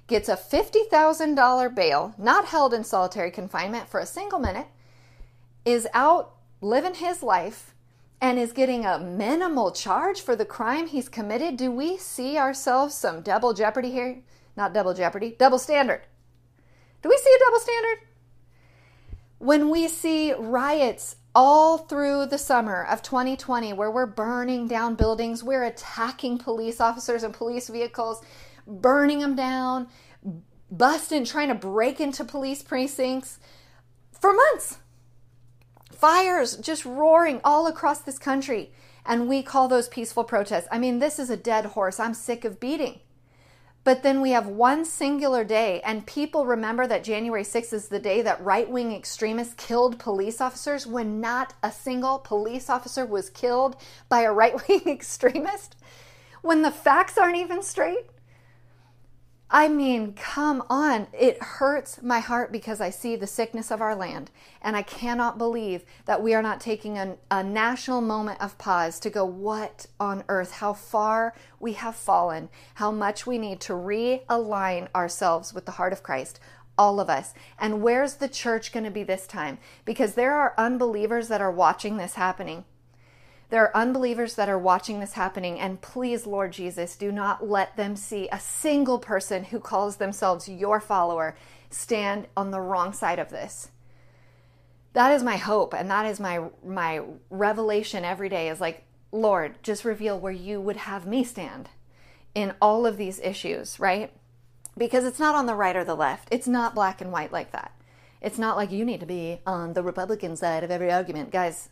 gets 0.07 0.29
a 0.29 0.37
$50,000 0.37 1.75
bail, 1.75 2.15
not 2.17 2.47
held 2.47 2.73
in 2.73 2.85
solitary 2.85 3.31
confinement 3.31 3.89
for 3.89 4.01
a 4.01 4.07
single 4.07 4.39
minute, 4.39 4.67
is 5.65 5.89
out 5.93 6.37
living 6.61 6.95
his 6.95 7.23
life, 7.23 7.75
and 8.21 8.39
is 8.39 8.53
getting 8.53 8.87
a 8.87 8.99
minimal 8.99 9.71
charge 9.71 10.21
for 10.21 10.35
the 10.35 10.45
crime 10.45 10.87
he's 10.87 11.09
committed. 11.09 11.57
Do 11.57 11.71
we 11.71 11.99
see 11.99 12.39
ourselves 12.39 12.95
some 12.95 13.21
double 13.21 13.53
jeopardy 13.53 13.91
here? 13.91 14.23
Not 14.57 14.73
double 14.73 14.95
jeopardy, 14.95 15.37
double 15.39 15.59
standard. 15.59 16.03
Do 17.03 17.09
we 17.11 17.17
see 17.19 17.37
a 17.37 17.45
double 17.45 17.59
standard? 17.61 17.99
When 19.39 19.69
we 19.69 19.87
see 19.87 20.33
riots 20.33 21.17
all 21.35 21.77
through 21.77 22.27
the 22.27 22.39
summer 22.39 22.83
of 22.83 23.03
2020 23.03 23.75
where 23.75 23.91
we're 23.91 24.07
burning 24.07 24.67
down 24.67 24.95
buildings, 24.95 25.45
we're 25.45 25.65
attacking 25.65 26.39
police 26.39 26.81
officers 26.81 27.23
and 27.23 27.35
police 27.35 27.69
vehicles, 27.69 28.25
burning 28.67 29.21
them 29.21 29.37
down, 29.37 29.89
busting, 30.71 31.25
trying 31.25 31.49
to 31.49 31.55
break 31.55 32.01
into 32.01 32.25
police 32.25 32.63
precincts, 32.63 33.39
for 34.21 34.33
months. 34.33 34.79
Fires 35.93 36.57
just 36.57 36.85
roaring 36.85 37.41
all 37.45 37.67
across 37.67 38.01
this 38.01 38.19
country. 38.19 38.73
And 39.05 39.29
we 39.29 39.43
call 39.43 39.69
those 39.69 39.89
peaceful 39.89 40.25
protests. 40.25 40.67
I 40.71 40.79
mean, 40.79 40.99
this 40.99 41.19
is 41.19 41.31
a 41.31 41.37
dead 41.37 41.67
horse. 41.67 42.01
I'm 42.01 42.15
sick 42.15 42.45
of 42.45 42.59
beating. 42.59 43.01
But 43.87 44.03
then 44.03 44.21
we 44.21 44.33
have 44.33 44.49
one 44.49 44.85
singular 44.85 45.45
day, 45.45 45.81
and 45.83 46.05
people 46.05 46.45
remember 46.45 46.89
that 46.89 47.05
January 47.05 47.45
6th 47.45 47.73
is 47.73 47.87
the 47.87 48.01
day 48.01 48.21
that 48.21 48.43
right 48.43 48.69
wing 48.69 48.93
extremists 48.93 49.55
killed 49.55 50.01
police 50.01 50.41
officers 50.41 50.89
when 50.89 51.21
not 51.21 51.55
a 51.63 51.71
single 51.71 52.19
police 52.19 52.69
officer 52.69 53.07
was 53.07 53.31
killed 53.31 53.77
by 54.09 54.23
a 54.23 54.33
right 54.41 54.57
wing 54.69 54.89
extremist, 54.89 55.77
when 56.43 56.63
the 56.63 56.73
facts 56.73 57.17
aren't 57.17 57.37
even 57.37 57.63
straight. 57.63 58.07
I 59.49 59.69
mean, 59.69 60.15
come 60.15 60.65
on. 60.69 61.07
It 61.13 61.41
hurts 61.41 62.03
my 62.03 62.19
heart 62.19 62.51
because 62.51 62.81
I 62.81 62.91
see 62.91 63.15
the 63.15 63.29
sickness 63.29 63.71
of 63.71 63.81
our 63.81 63.95
land. 63.95 64.31
And 64.61 64.77
I 64.77 64.83
cannot 64.83 65.39
believe 65.39 65.85
that 66.05 66.21
we 66.21 66.35
are 66.35 66.43
not 66.43 66.61
taking 66.61 66.99
a, 66.99 67.17
a, 67.31 67.45
national 67.45 68.01
moment 68.01 68.41
of 68.41 68.59
pause 68.59 68.99
to 69.01 69.11
go, 69.11 69.25
what 69.25 69.87
on 70.01 70.25
earth? 70.29 70.51
How 70.51 70.73
far 70.73 71.33
we 71.61 71.75
have 71.75 71.95
fallen, 71.95 72.49
how 72.75 72.91
much 72.91 73.25
we 73.25 73.39
need 73.39 73.61
to 73.61 73.73
realign 73.73 74.89
ourselves 74.97 75.55
with 75.55 75.65
the 75.65 75.73
heart 75.73 75.93
of 75.93 76.03
Christ. 76.03 76.41
All 76.77 76.99
of 76.99 77.09
us. 77.09 77.33
And 77.59 77.83
where's 77.83 78.15
the 78.15 78.29
church 78.29 78.73
going 78.73 78.85
to 78.85 78.91
be 78.91 79.05
this 79.05 79.29
time? 79.29 79.59
Because 79.85 80.15
there 80.15 80.35
are 80.35 80.55
unbelievers 80.59 81.29
that 81.29 81.41
are 81.41 81.53
watching 81.53 81.97
this 81.97 82.15
happening. 82.15 82.65
There 83.49 83.63
are 83.63 83.77
unbelievers 83.77 84.35
that 84.35 84.49
are 84.49 84.59
watching 84.59 84.99
this 84.99 85.13
happening, 85.13 85.61
and 85.61 85.81
please, 85.81 86.27
Lord 86.27 86.53
Jesus, 86.53 86.97
do 86.97 87.13
not 87.13 87.49
let 87.49 87.77
them 87.77 87.95
see 87.95 88.29
a 88.33 88.41
single 88.41 88.99
person 88.99 89.45
who 89.45 89.61
calls 89.61 89.97
themselves 89.97 90.49
your 90.49 90.81
follower 90.81 91.37
stand 91.71 92.27
on 92.37 92.51
the 92.51 92.61
wrong 92.61 92.93
side 92.93 93.21
of 93.21 93.31
this. 93.31 93.71
That 94.95 95.13
is 95.13 95.23
my 95.23 95.37
hope, 95.37 95.75
and 95.75 95.91
that 95.91 96.07
is 96.07 96.19
my 96.19 96.49
my 96.65 97.03
revelation 97.31 98.05
every 98.05 98.29
day 98.29 98.49
is 98.49 98.61
like, 98.61 98.83
Lord, 99.13 99.63
just 99.63 99.85
reveal 99.85 100.19
where 100.19 100.33
you 100.33 100.61
would 100.61 100.77
have 100.77 101.07
me 101.07 101.23
stand 101.23 101.69
in 102.35 102.55
all 102.61 102.85
of 102.85 102.97
these 102.97 103.21
issues, 103.21 103.79
right? 103.79 104.13
Because 104.77 105.05
it's 105.05 105.21
not 105.21 105.35
on 105.35 105.47
the 105.47 105.55
right 105.55 105.77
or 105.77 105.85
the 105.85 105.95
left. 105.95 106.29
It's 106.33 106.49
not 106.49 106.75
black 106.75 107.01
and 107.01 107.13
white 107.13 107.33
like 107.33 107.53
that. 107.53 107.73
It's 108.21 108.39
not 108.39 108.57
like 108.57 108.73
you 108.73 108.85
need 108.85 109.01
to 109.01 109.07
be 109.07 109.41
on 109.47 109.75
the 109.75 109.83
Republican 109.83 110.35
side 110.35 110.65
of 110.65 110.71
every 110.71 110.91
argument. 110.91 111.31
Guys, 111.31 111.69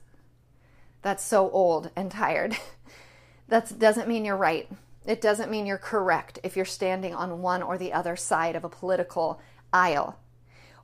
that's 1.05 1.23
so 1.23 1.51
old 1.51 1.91
and 1.95 2.11
tired. 2.11 2.57
that 3.49 3.79
doesn't 3.79 4.09
mean 4.09 4.25
you're 4.25 4.37
right. 4.37 4.69
It 5.07 5.21
doesn't 5.21 5.51
mean 5.51 5.67
you're 5.67 5.77
correct 5.77 6.39
if 6.43 6.57
you're 6.57 6.65
standing 6.65 7.15
on 7.15 7.43
one 7.43 7.63
or 7.63 7.77
the 7.77 7.93
other 7.93 8.17
side 8.17 8.57
of 8.57 8.65
a 8.65 8.71
political 8.71 9.39
aisle. 9.71 10.19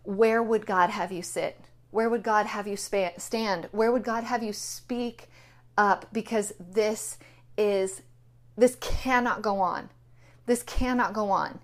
Where 0.03 0.43
would 0.43 0.67
God 0.67 0.91
have 0.91 1.11
you 1.11 1.23
sit? 1.23 1.59
Where 1.91 2.11
would 2.11 2.23
God 2.23 2.45
have 2.45 2.69
you 2.69 2.77
stand? 2.77 3.69
Where 3.73 3.91
would 3.91 4.05
God 4.05 4.25
have 4.25 4.43
you 4.43 4.53
speak 4.53 5.31
up? 5.79 6.05
Because 6.13 6.53
this 6.61 7.17
is, 7.57 8.03
this 8.59 8.77
cannot 8.79 9.41
go 9.41 9.61
on. 9.61 9.89
This 10.45 10.63
cannot 10.63 11.15
go 11.15 11.31
on. 11.31 11.61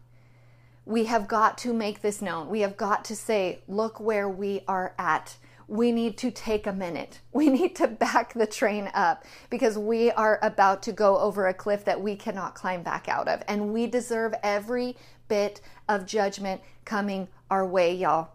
We 0.87 1.05
have 1.05 1.29
got 1.29 1.59
to 1.59 1.75
make 1.75 2.01
this 2.01 2.23
known. 2.23 2.49
We 2.49 2.61
have 2.61 2.79
got 2.79 3.05
to 3.07 3.17
say, 3.17 3.61
look 3.69 4.01
where 4.01 4.29
we 4.31 4.63
are 4.67 4.95
at 4.99 5.37
we 5.69 5.91
need 5.91 6.17
to 6.19 6.31
take 6.31 6.67
a 6.67 6.73
minute. 6.73 7.21
We 7.33 7.49
need 7.49 7.75
to 7.77 7.89
back 7.89 8.35
the 8.35 8.47
train 8.47 8.91
up 8.95 9.25
because 9.51 9.77
we 9.77 10.11
are 10.13 10.39
about 10.43 10.83
to 10.85 10.93
go 10.93 11.19
over 11.19 11.47
a 11.47 11.55
cliff 11.55 11.85
that 11.85 12.01
we 12.01 12.15
cannot 12.15 12.55
climb 12.55 12.83
back 12.83 13.09
out 13.09 13.29
of. 13.29 13.43
And 13.49 13.73
we 13.73 13.87
deserve 13.87 14.35
every 14.43 14.97
bit 15.29 15.61
of 15.89 16.07
judgment 16.07 16.61
coming 16.85 17.29
our 17.51 17.67
way, 17.67 17.95
y'all. 17.95 18.31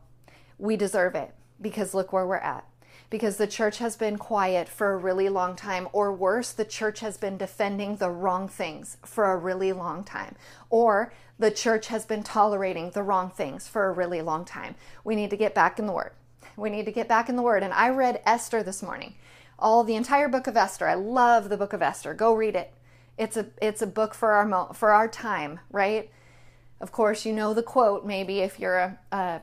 We 0.57 0.75
deserve 0.75 1.15
it 1.15 1.33
because 1.61 1.93
look 1.93 2.11
where 2.11 2.27
we're 2.27 2.35
at. 2.35 2.65
Because 3.09 3.37
the 3.37 3.47
church 3.47 3.79
has 3.79 3.97
been 3.97 4.17
quiet 4.17 4.69
for 4.69 4.93
a 4.93 4.97
really 4.97 5.27
long 5.27 5.57
time, 5.57 5.89
or 5.91 6.13
worse, 6.13 6.53
the 6.53 6.63
church 6.63 7.01
has 7.01 7.17
been 7.17 7.37
defending 7.37 7.97
the 7.97 8.09
wrong 8.09 8.47
things 8.47 8.95
for 9.03 9.33
a 9.33 9.37
really 9.37 9.73
long 9.73 10.05
time, 10.05 10.35
or 10.69 11.11
the 11.37 11.51
church 11.51 11.87
has 11.87 12.05
been 12.05 12.23
tolerating 12.23 12.91
the 12.91 13.03
wrong 13.03 13.29
things 13.29 13.67
for 13.67 13.87
a 13.87 13.91
really 13.91 14.21
long 14.21 14.45
time. 14.45 14.75
We 15.03 15.15
need 15.17 15.29
to 15.31 15.35
get 15.35 15.53
back 15.53 15.77
in 15.77 15.87
the 15.87 15.91
Word. 15.91 16.13
We 16.55 16.69
need 16.69 16.85
to 16.85 16.91
get 16.91 17.07
back 17.07 17.29
in 17.29 17.35
the 17.35 17.41
Word. 17.41 17.63
And 17.63 17.73
I 17.73 17.89
read 17.89 18.21
Esther 18.25 18.63
this 18.63 18.83
morning, 18.83 19.15
all 19.57 19.83
the 19.83 19.95
entire 19.95 20.27
book 20.27 20.47
of 20.47 20.57
Esther. 20.57 20.87
I 20.87 20.95
love 20.95 21.49
the 21.49 21.57
book 21.57 21.73
of 21.73 21.81
Esther. 21.81 22.13
Go 22.13 22.33
read 22.33 22.55
it. 22.55 22.73
It's 23.17 23.37
a 23.37 23.47
it's 23.61 23.81
a 23.81 23.87
book 23.87 24.13
for 24.13 24.31
our 24.31 24.45
mo- 24.45 24.71
for 24.73 24.91
our 24.91 25.07
time, 25.07 25.59
right? 25.71 26.09
Of 26.79 26.91
course, 26.91 27.25
you 27.25 27.33
know 27.33 27.53
the 27.53 27.63
quote. 27.63 28.05
Maybe 28.05 28.39
if 28.39 28.59
you're 28.59 28.79
a, 28.79 28.99
a 29.11 29.41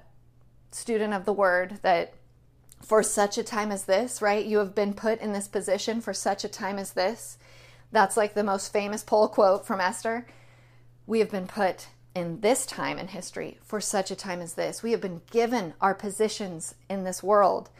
student 0.71 1.14
of 1.14 1.25
the 1.25 1.33
Word, 1.33 1.79
that 1.83 2.14
for 2.83 3.03
such 3.03 3.38
a 3.38 3.44
time 3.44 3.71
as 3.71 3.85
this, 3.85 4.23
right? 4.23 4.44
You 4.44 4.59
have 4.59 4.75
been 4.75 4.94
put 4.94 5.21
in 5.21 5.33
this 5.33 5.49
position 5.49 6.01
for 6.01 6.12
such 6.12 6.44
a 6.44 6.49
time 6.49 6.79
as 6.79 6.92
this. 6.92 7.38
That's 7.92 8.16
like 8.16 8.35
the 8.35 8.44
most 8.44 8.73
famous 8.73 9.03
pole 9.03 9.29
quote 9.29 9.66
from 9.66 9.81
Esther. 9.81 10.27
We 11.07 11.21
have 11.21 11.31
been 11.31 11.47
put 11.47 11.88
in 12.18 12.40
this 12.40 12.66
time 12.66 12.98
in 12.98 13.07
history 13.07 13.59
for 13.62 13.81
such 13.81 14.11
a 14.11 14.16
time 14.16 14.40
as 14.40 14.54
this. 14.54 14.83
We 14.83 14.90
have 14.90 15.00
been 15.00 15.22
given 15.31 15.74
our 15.81 15.94
positions 15.94 16.74
in 16.90 17.04
this 17.04 17.22
world, 17.22 17.70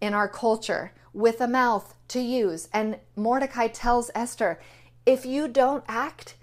in 0.00 0.12
our 0.12 0.28
culture, 0.28 0.92
with 1.14 1.40
a 1.40 1.48
mouth 1.48 1.94
to 2.08 2.20
use. 2.20 2.68
And 2.72 2.98
Mordecai 3.16 3.68
tells 3.68 4.10
Esther, 4.14 4.60
if 5.06 5.24
you 5.24 5.48
don't 5.48 5.84
act, 5.88 6.36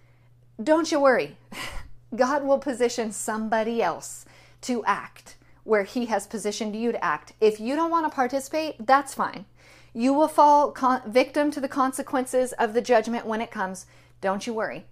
don't 0.61 0.91
you 0.91 0.99
worry. 0.99 1.37
God 2.15 2.43
will 2.43 2.57
position 2.57 3.11
somebody 3.11 3.81
else 3.81 4.25
to 4.61 4.83
act 4.85 5.35
where 5.63 5.83
He 5.83 6.07
has 6.07 6.25
positioned 6.25 6.75
you 6.75 6.91
to 6.91 7.03
act. 7.03 7.33
If 7.39 7.59
you 7.59 7.75
don't 7.75 7.91
want 7.91 8.09
to 8.09 8.15
participate, 8.15 8.87
that's 8.87 9.13
fine. 9.13 9.45
You 9.93 10.13
will 10.13 10.27
fall 10.27 10.71
con- 10.71 11.03
victim 11.05 11.51
to 11.51 11.61
the 11.61 11.67
consequences 11.67 12.53
of 12.53 12.73
the 12.73 12.81
judgment 12.81 13.27
when 13.27 13.41
it 13.41 13.51
comes. 13.51 13.85
Don't 14.19 14.47
you 14.47 14.53
worry 14.53 14.85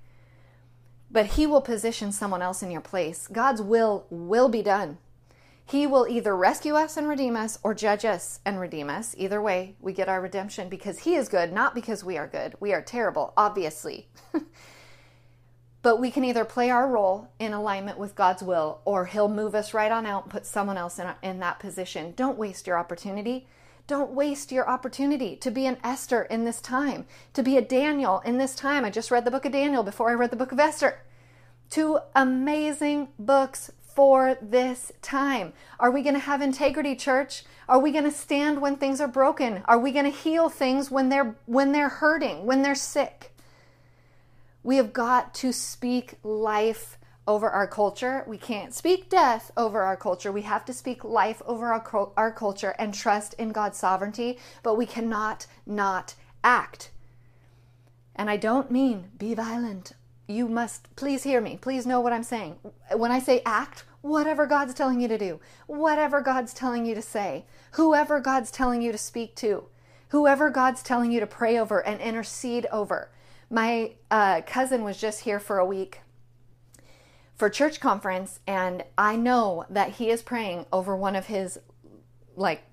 but 1.14 1.28
he 1.28 1.46
will 1.46 1.62
position 1.62 2.12
someone 2.12 2.42
else 2.42 2.64
in 2.64 2.72
your 2.72 2.82
place. 2.82 3.28
God's 3.32 3.62
will 3.62 4.06
will 4.10 4.50
be 4.50 4.64
done. 4.64 4.98
He 5.66 5.88
will 5.88 6.08
either 6.08 6.36
rescue 6.36 6.74
us 6.74 6.98
and 6.98 7.08
redeem 7.08 7.38
us 7.38 7.58
or 7.64 7.74
judge 7.74 8.04
us 8.04 8.42
and 8.46 8.60
redeem 8.60 8.90
us. 8.90 9.16
Either 9.18 9.42
way, 9.42 9.76
we 9.80 9.94
get 9.94 10.10
our 10.10 10.20
redemption 10.20 10.68
because 10.68 11.00
he 11.00 11.16
is 11.16 11.30
good, 11.30 11.54
not 11.54 11.74
because 11.76 12.04
we 12.04 12.18
are 12.18 12.28
good. 12.28 12.56
We 12.60 12.74
are 12.74 12.82
terrible, 12.82 13.32
obviously. 13.38 14.10
but 15.84 16.02
we 16.02 16.12
can 16.12 16.26
either 16.26 16.44
play 16.44 16.70
our 16.70 16.90
role 16.90 17.30
in 17.40 17.54
alignment 17.54 17.98
with 17.98 18.16
God's 18.16 18.44
will 18.44 18.82
or 18.84 19.06
he'll 19.06 19.30
move 19.30 19.56
us 19.56 19.74
right 19.74 19.92
on 19.92 20.06
out 20.06 20.24
and 20.24 20.32
put 20.32 20.46
someone 20.46 20.78
else 20.78 21.00
in, 21.00 21.08
in 21.22 21.40
that 21.40 21.60
position. 21.60 22.14
Don't 22.18 22.38
waste 22.38 22.68
your 22.68 22.78
opportunity. 22.78 23.48
Don't 23.86 24.12
waste 24.12 24.52
your 24.52 24.70
opportunity 24.70 25.36
to 25.36 25.52
be 25.52 25.66
an 25.66 25.78
Esther 25.84 26.24
in 26.24 26.46
this 26.46 26.62
time, 26.62 27.06
to 27.34 27.44
be 27.44 27.58
a 27.58 27.62
Daniel 27.62 28.22
in 28.22 28.38
this 28.38 28.56
time. 28.56 28.86
I 28.86 28.90
just 28.90 29.12
read 29.12 29.26
the 29.26 29.32
book 29.32 29.46
of 29.46 29.52
Daniel 29.52 29.84
before 29.84 30.10
I 30.10 30.14
read 30.14 30.32
the 30.32 30.38
book 30.38 30.54
of 30.54 30.60
Esther. 30.60 31.02
Two 31.70 32.00
amazing 32.16 33.10
books 33.20 33.72
for 33.82 34.38
this 34.42 34.92
time. 35.02 35.54
Are 35.80 35.92
we 35.92 36.02
going 36.02 36.16
to 36.16 36.20
have 36.20 36.42
integrity, 36.42 36.96
church? 36.96 37.44
Are 37.68 37.80
we 37.80 37.92
going 37.92 38.06
to 38.06 38.12
stand 38.12 38.62
when 38.62 38.78
things 38.78 39.02
are 39.02 39.08
broken? 39.08 39.64
Are 39.66 39.80
we 39.80 39.92
going 39.92 40.06
to 40.06 40.12
heal 40.12 40.50
things 40.50 40.90
when 40.90 41.10
they're 41.10 41.36
when 41.46 41.72
they're 41.74 41.90
hurting, 41.90 42.46
when 42.46 42.62
they're 42.62 42.76
sick? 42.76 43.36
We 44.64 44.78
have 44.78 44.94
got 44.94 45.34
to 45.36 45.52
speak 45.52 46.16
life 46.24 46.98
over 47.28 47.50
our 47.50 47.68
culture. 47.68 48.24
We 48.28 48.38
can't 48.38 48.74
speak 48.74 49.10
death 49.10 49.52
over 49.56 49.82
our 49.82 49.96
culture. 49.96 50.32
We 50.32 50.42
have 50.44 50.66
to 50.66 50.74
speak 50.74 51.04
life 51.04 51.42
over 51.46 51.74
our, 51.74 52.12
our 52.18 52.32
culture 52.32 52.76
and 52.78 52.94
trust 52.94 53.34
in 53.36 53.52
God's 53.52 53.78
sovereignty, 53.78 54.40
but 54.62 54.78
we 54.78 54.86
cannot 54.86 55.48
not 55.66 56.16
act. 56.44 56.92
And 58.16 58.30
I 58.30 58.38
don't 58.38 58.72
mean 58.72 59.12
be 59.18 59.34
violent. 59.34 59.94
You 60.28 60.48
must 60.48 60.96
please 60.96 61.24
hear 61.24 61.42
me. 61.42 61.58
Please 61.62 61.86
know 61.86 62.00
what 62.00 62.14
I'm 62.14 62.24
saying. 62.24 62.58
When 62.96 63.12
I 63.12 63.20
say 63.20 63.42
act, 63.46 63.86
whatever 64.02 64.46
God's 64.46 64.74
telling 64.74 65.00
you 65.00 65.08
to 65.08 65.18
do, 65.18 65.40
whatever 65.68 66.22
God's 66.22 66.54
telling 66.54 66.86
you 66.86 66.96
to 66.96 67.02
say, 67.02 67.46
whoever 67.72 68.20
God's 68.20 68.52
telling 68.52 68.82
you 68.82 68.92
to 68.92 68.98
speak 68.98 69.36
to, 69.38 69.66
whoever 70.10 70.50
God's 70.50 70.84
telling 70.84 71.12
you 71.12 71.20
to 71.20 71.28
pray 71.28 71.58
over 71.58 71.86
and 71.86 72.00
intercede 72.00 72.68
over. 72.72 73.10
My 73.50 73.94
uh, 74.12 74.42
cousin 74.42 74.84
was 74.84 74.98
just 74.98 75.22
here 75.22 75.40
for 75.40 75.58
a 75.58 75.66
week 75.66 76.02
for 77.36 77.50
church 77.50 77.80
conference 77.80 78.40
and 78.48 78.84
I 78.98 79.16
know 79.16 79.66
that 79.70 79.92
he 79.92 80.10
is 80.10 80.22
praying 80.22 80.66
over 80.72 80.96
one 80.96 81.16
of 81.16 81.28
his 81.28 81.60
like 82.36 82.64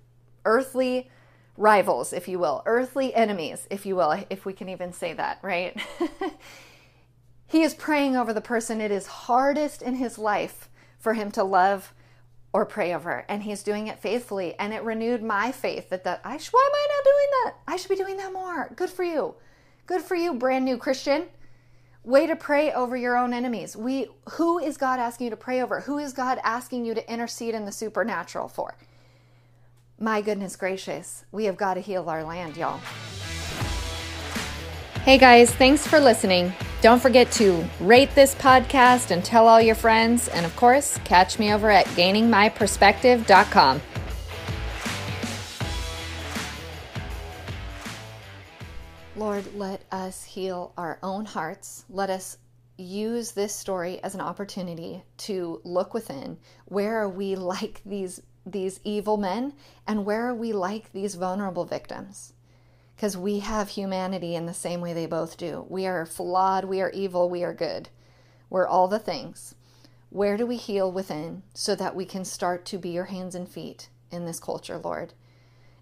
earthly 0.45 1.11
rivals, 1.57 2.13
if 2.13 2.29
you 2.29 2.39
will, 2.39 2.63
earthly 2.67 3.15
enemies, 3.15 3.67
if 3.71 3.85
you 3.85 3.97
will, 3.97 4.25
if 4.31 4.45
we 4.45 4.53
can 4.53 4.69
even 4.69 4.93
say 4.93 5.13
that, 5.13 5.39
right? 5.43 5.79
he 7.47 7.63
is 7.63 7.75
praying 7.75 8.17
over 8.17 8.33
the 8.33 8.41
person 8.41 8.81
it 8.81 8.91
is 8.91 9.07
hardest 9.07 9.83
in 9.83 9.97
his 9.97 10.19
life 10.19 10.71
for 10.99 11.15
him 11.15 11.31
to 11.33 11.45
love 11.45 11.93
or 12.53 12.67
pray 12.67 12.93
over 12.95 13.25
and 13.29 13.43
he's 13.43 13.63
doing 13.63 13.87
it 13.87 13.99
faithfully 13.99 14.55
and 14.59 14.73
it 14.73 14.83
renewed 14.83 15.23
my 15.23 15.53
faith 15.53 15.89
that 15.91 16.05
that 16.05 16.21
I 16.25 16.37
sh- 16.37 16.49
why 16.51 16.69
am 16.69 16.75
I 16.75 16.89
not 16.97 17.05
doing 17.05 17.29
that? 17.45 17.73
I 17.73 17.77
should 17.77 17.91
be 17.91 17.97
doing 17.97 18.17
that 18.17 18.33
more. 18.33 18.73
Good 18.75 18.91
for 18.91 19.05
you. 19.05 19.35
Good 19.87 20.03
for 20.03 20.15
you, 20.15 20.35
brand 20.35 20.65
new 20.65 20.77
Christian. 20.77 21.27
Way 22.03 22.27
to 22.29 22.37
pray 22.37 22.73
over 22.73 22.97
your 22.97 23.17
own 23.17 23.35
enemies. 23.35 23.77
We 23.77 24.09
who 24.31 24.59
is 24.59 24.79
God 24.79 24.99
asking 24.99 25.27
you 25.27 25.31
to 25.31 25.37
pray 25.37 25.63
over? 25.63 25.81
Who 25.81 25.99
is 25.99 26.15
God 26.15 26.39
asking 26.43 26.87
you 26.87 26.95
to 26.95 27.13
intercede 27.13 27.55
in 27.55 27.67
the 27.67 27.73
supernatural 27.73 28.49
for? 28.49 28.75
My 29.99 30.23
goodness 30.23 30.57
gracious, 30.57 31.27
we 31.31 31.45
have 31.45 31.59
got 31.59 31.75
to 31.75 31.81
heal 31.81 32.09
our 32.09 32.25
land, 32.25 32.57
y'all. 32.57 32.81
Hey 35.05 35.19
guys, 35.19 35.51
thanks 35.51 35.87
for 35.87 36.01
listening. 36.01 36.55
Don't 36.81 37.03
forget 37.03 37.31
to 37.33 37.63
rate 37.81 38.15
this 38.15 38.35
podcast 38.35 39.11
and 39.11 39.23
tell 39.23 39.47
all 39.47 39.61
your 39.61 39.75
friends. 39.75 40.29
And 40.29 40.47
of 40.47 40.57
course, 40.57 40.99
catch 41.05 41.39
me 41.39 41.53
over 41.53 41.71
at 41.71 41.85
gainingmyperspective.com. 41.89 43.83
let 49.61 49.85
us 49.93 50.25
heal 50.25 50.73
our 50.79 50.99
own 51.03 51.27
hearts. 51.27 51.85
Let 51.91 52.09
us 52.09 52.39
use 52.79 53.33
this 53.33 53.55
story 53.55 54.03
as 54.03 54.15
an 54.15 54.23
opportunity 54.23 55.05
to 55.19 55.61
look 55.65 55.93
within. 55.93 56.39
Where 56.65 57.03
are 57.03 57.09
we 57.09 57.37
like 57.55 57.83
these 57.85 58.23
these 58.47 58.81
evil 58.85 59.19
men 59.19 59.53
and 59.87 60.07
where 60.07 60.27
are 60.27 60.35
we 60.35 60.55
like 60.55 60.91
these 60.93 61.15
vulnerable 61.15 61.67
victims? 61.67 62.33
Because 62.97 63.19
we 63.19 63.41
have 63.41 63.69
humanity 63.69 64.35
in 64.35 64.47
the 64.47 64.55
same 64.55 64.81
way 64.81 64.95
they 64.95 65.05
both 65.05 65.37
do. 65.37 65.67
We 65.69 65.87
are 65.87 66.07
flawed, 66.07 66.65
we 66.65 66.81
are 66.81 66.91
evil, 66.91 67.29
we 67.29 67.45
are 67.45 67.53
good. 67.53 67.91
We're 68.49 68.67
all 68.67 68.89
the 68.89 68.99
things. 68.99 69.55
Where 70.09 70.39
do 70.39 70.47
we 70.47 70.57
heal 70.57 70.91
within 70.91 71.43
so 71.53 71.75
that 71.75 71.95
we 71.95 72.07
can 72.07 72.25
start 72.25 72.65
to 72.65 72.79
be 72.79 72.89
your 72.89 73.05
hands 73.05 73.35
and 73.35 73.47
feet 73.47 73.91
in 74.11 74.25
this 74.25 74.41
culture, 74.41 74.79
Lord? 74.79 75.13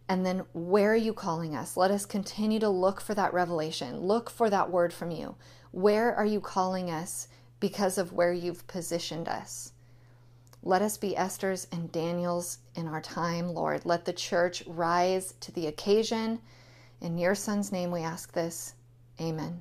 And 0.09 0.25
then 0.25 0.45
where 0.55 0.93
are 0.93 0.97
you 0.97 1.13
calling 1.13 1.55
us? 1.55 1.77
Let 1.77 1.91
us 1.91 2.07
continue 2.07 2.59
to 2.61 2.69
look 2.69 3.01
for 3.01 3.15
that 3.15 3.35
revelation, 3.35 4.01
look 4.01 4.31
for 4.31 4.49
that 4.49 4.71
word 4.71 4.93
from 4.93 5.11
you. 5.11 5.37
Where 5.71 6.15
are 6.15 6.25
you 6.25 6.41
calling 6.41 6.91
us 6.91 7.29
because 7.61 7.99
of 7.99 8.13
where 8.13 8.33
you've 8.33 8.67
positioned 8.67 9.29
us? 9.29 9.73
Let 10.63 10.83
us 10.83 10.97
be 10.97 11.17
Esther's 11.17 11.67
and 11.71 11.93
Daniel's 11.93 12.59
in 12.75 12.89
our 12.89 13.01
time, 13.01 13.49
Lord. 13.49 13.85
Let 13.85 14.05
the 14.05 14.13
church 14.13 14.63
rise 14.67 15.35
to 15.41 15.53
the 15.53 15.67
occasion. 15.67 16.41
In 17.01 17.19
your 17.19 17.35
son's 17.35 17.71
name 17.71 17.91
we 17.91 18.01
ask 18.01 18.33
this. 18.33 18.75
Amen. 19.21 19.61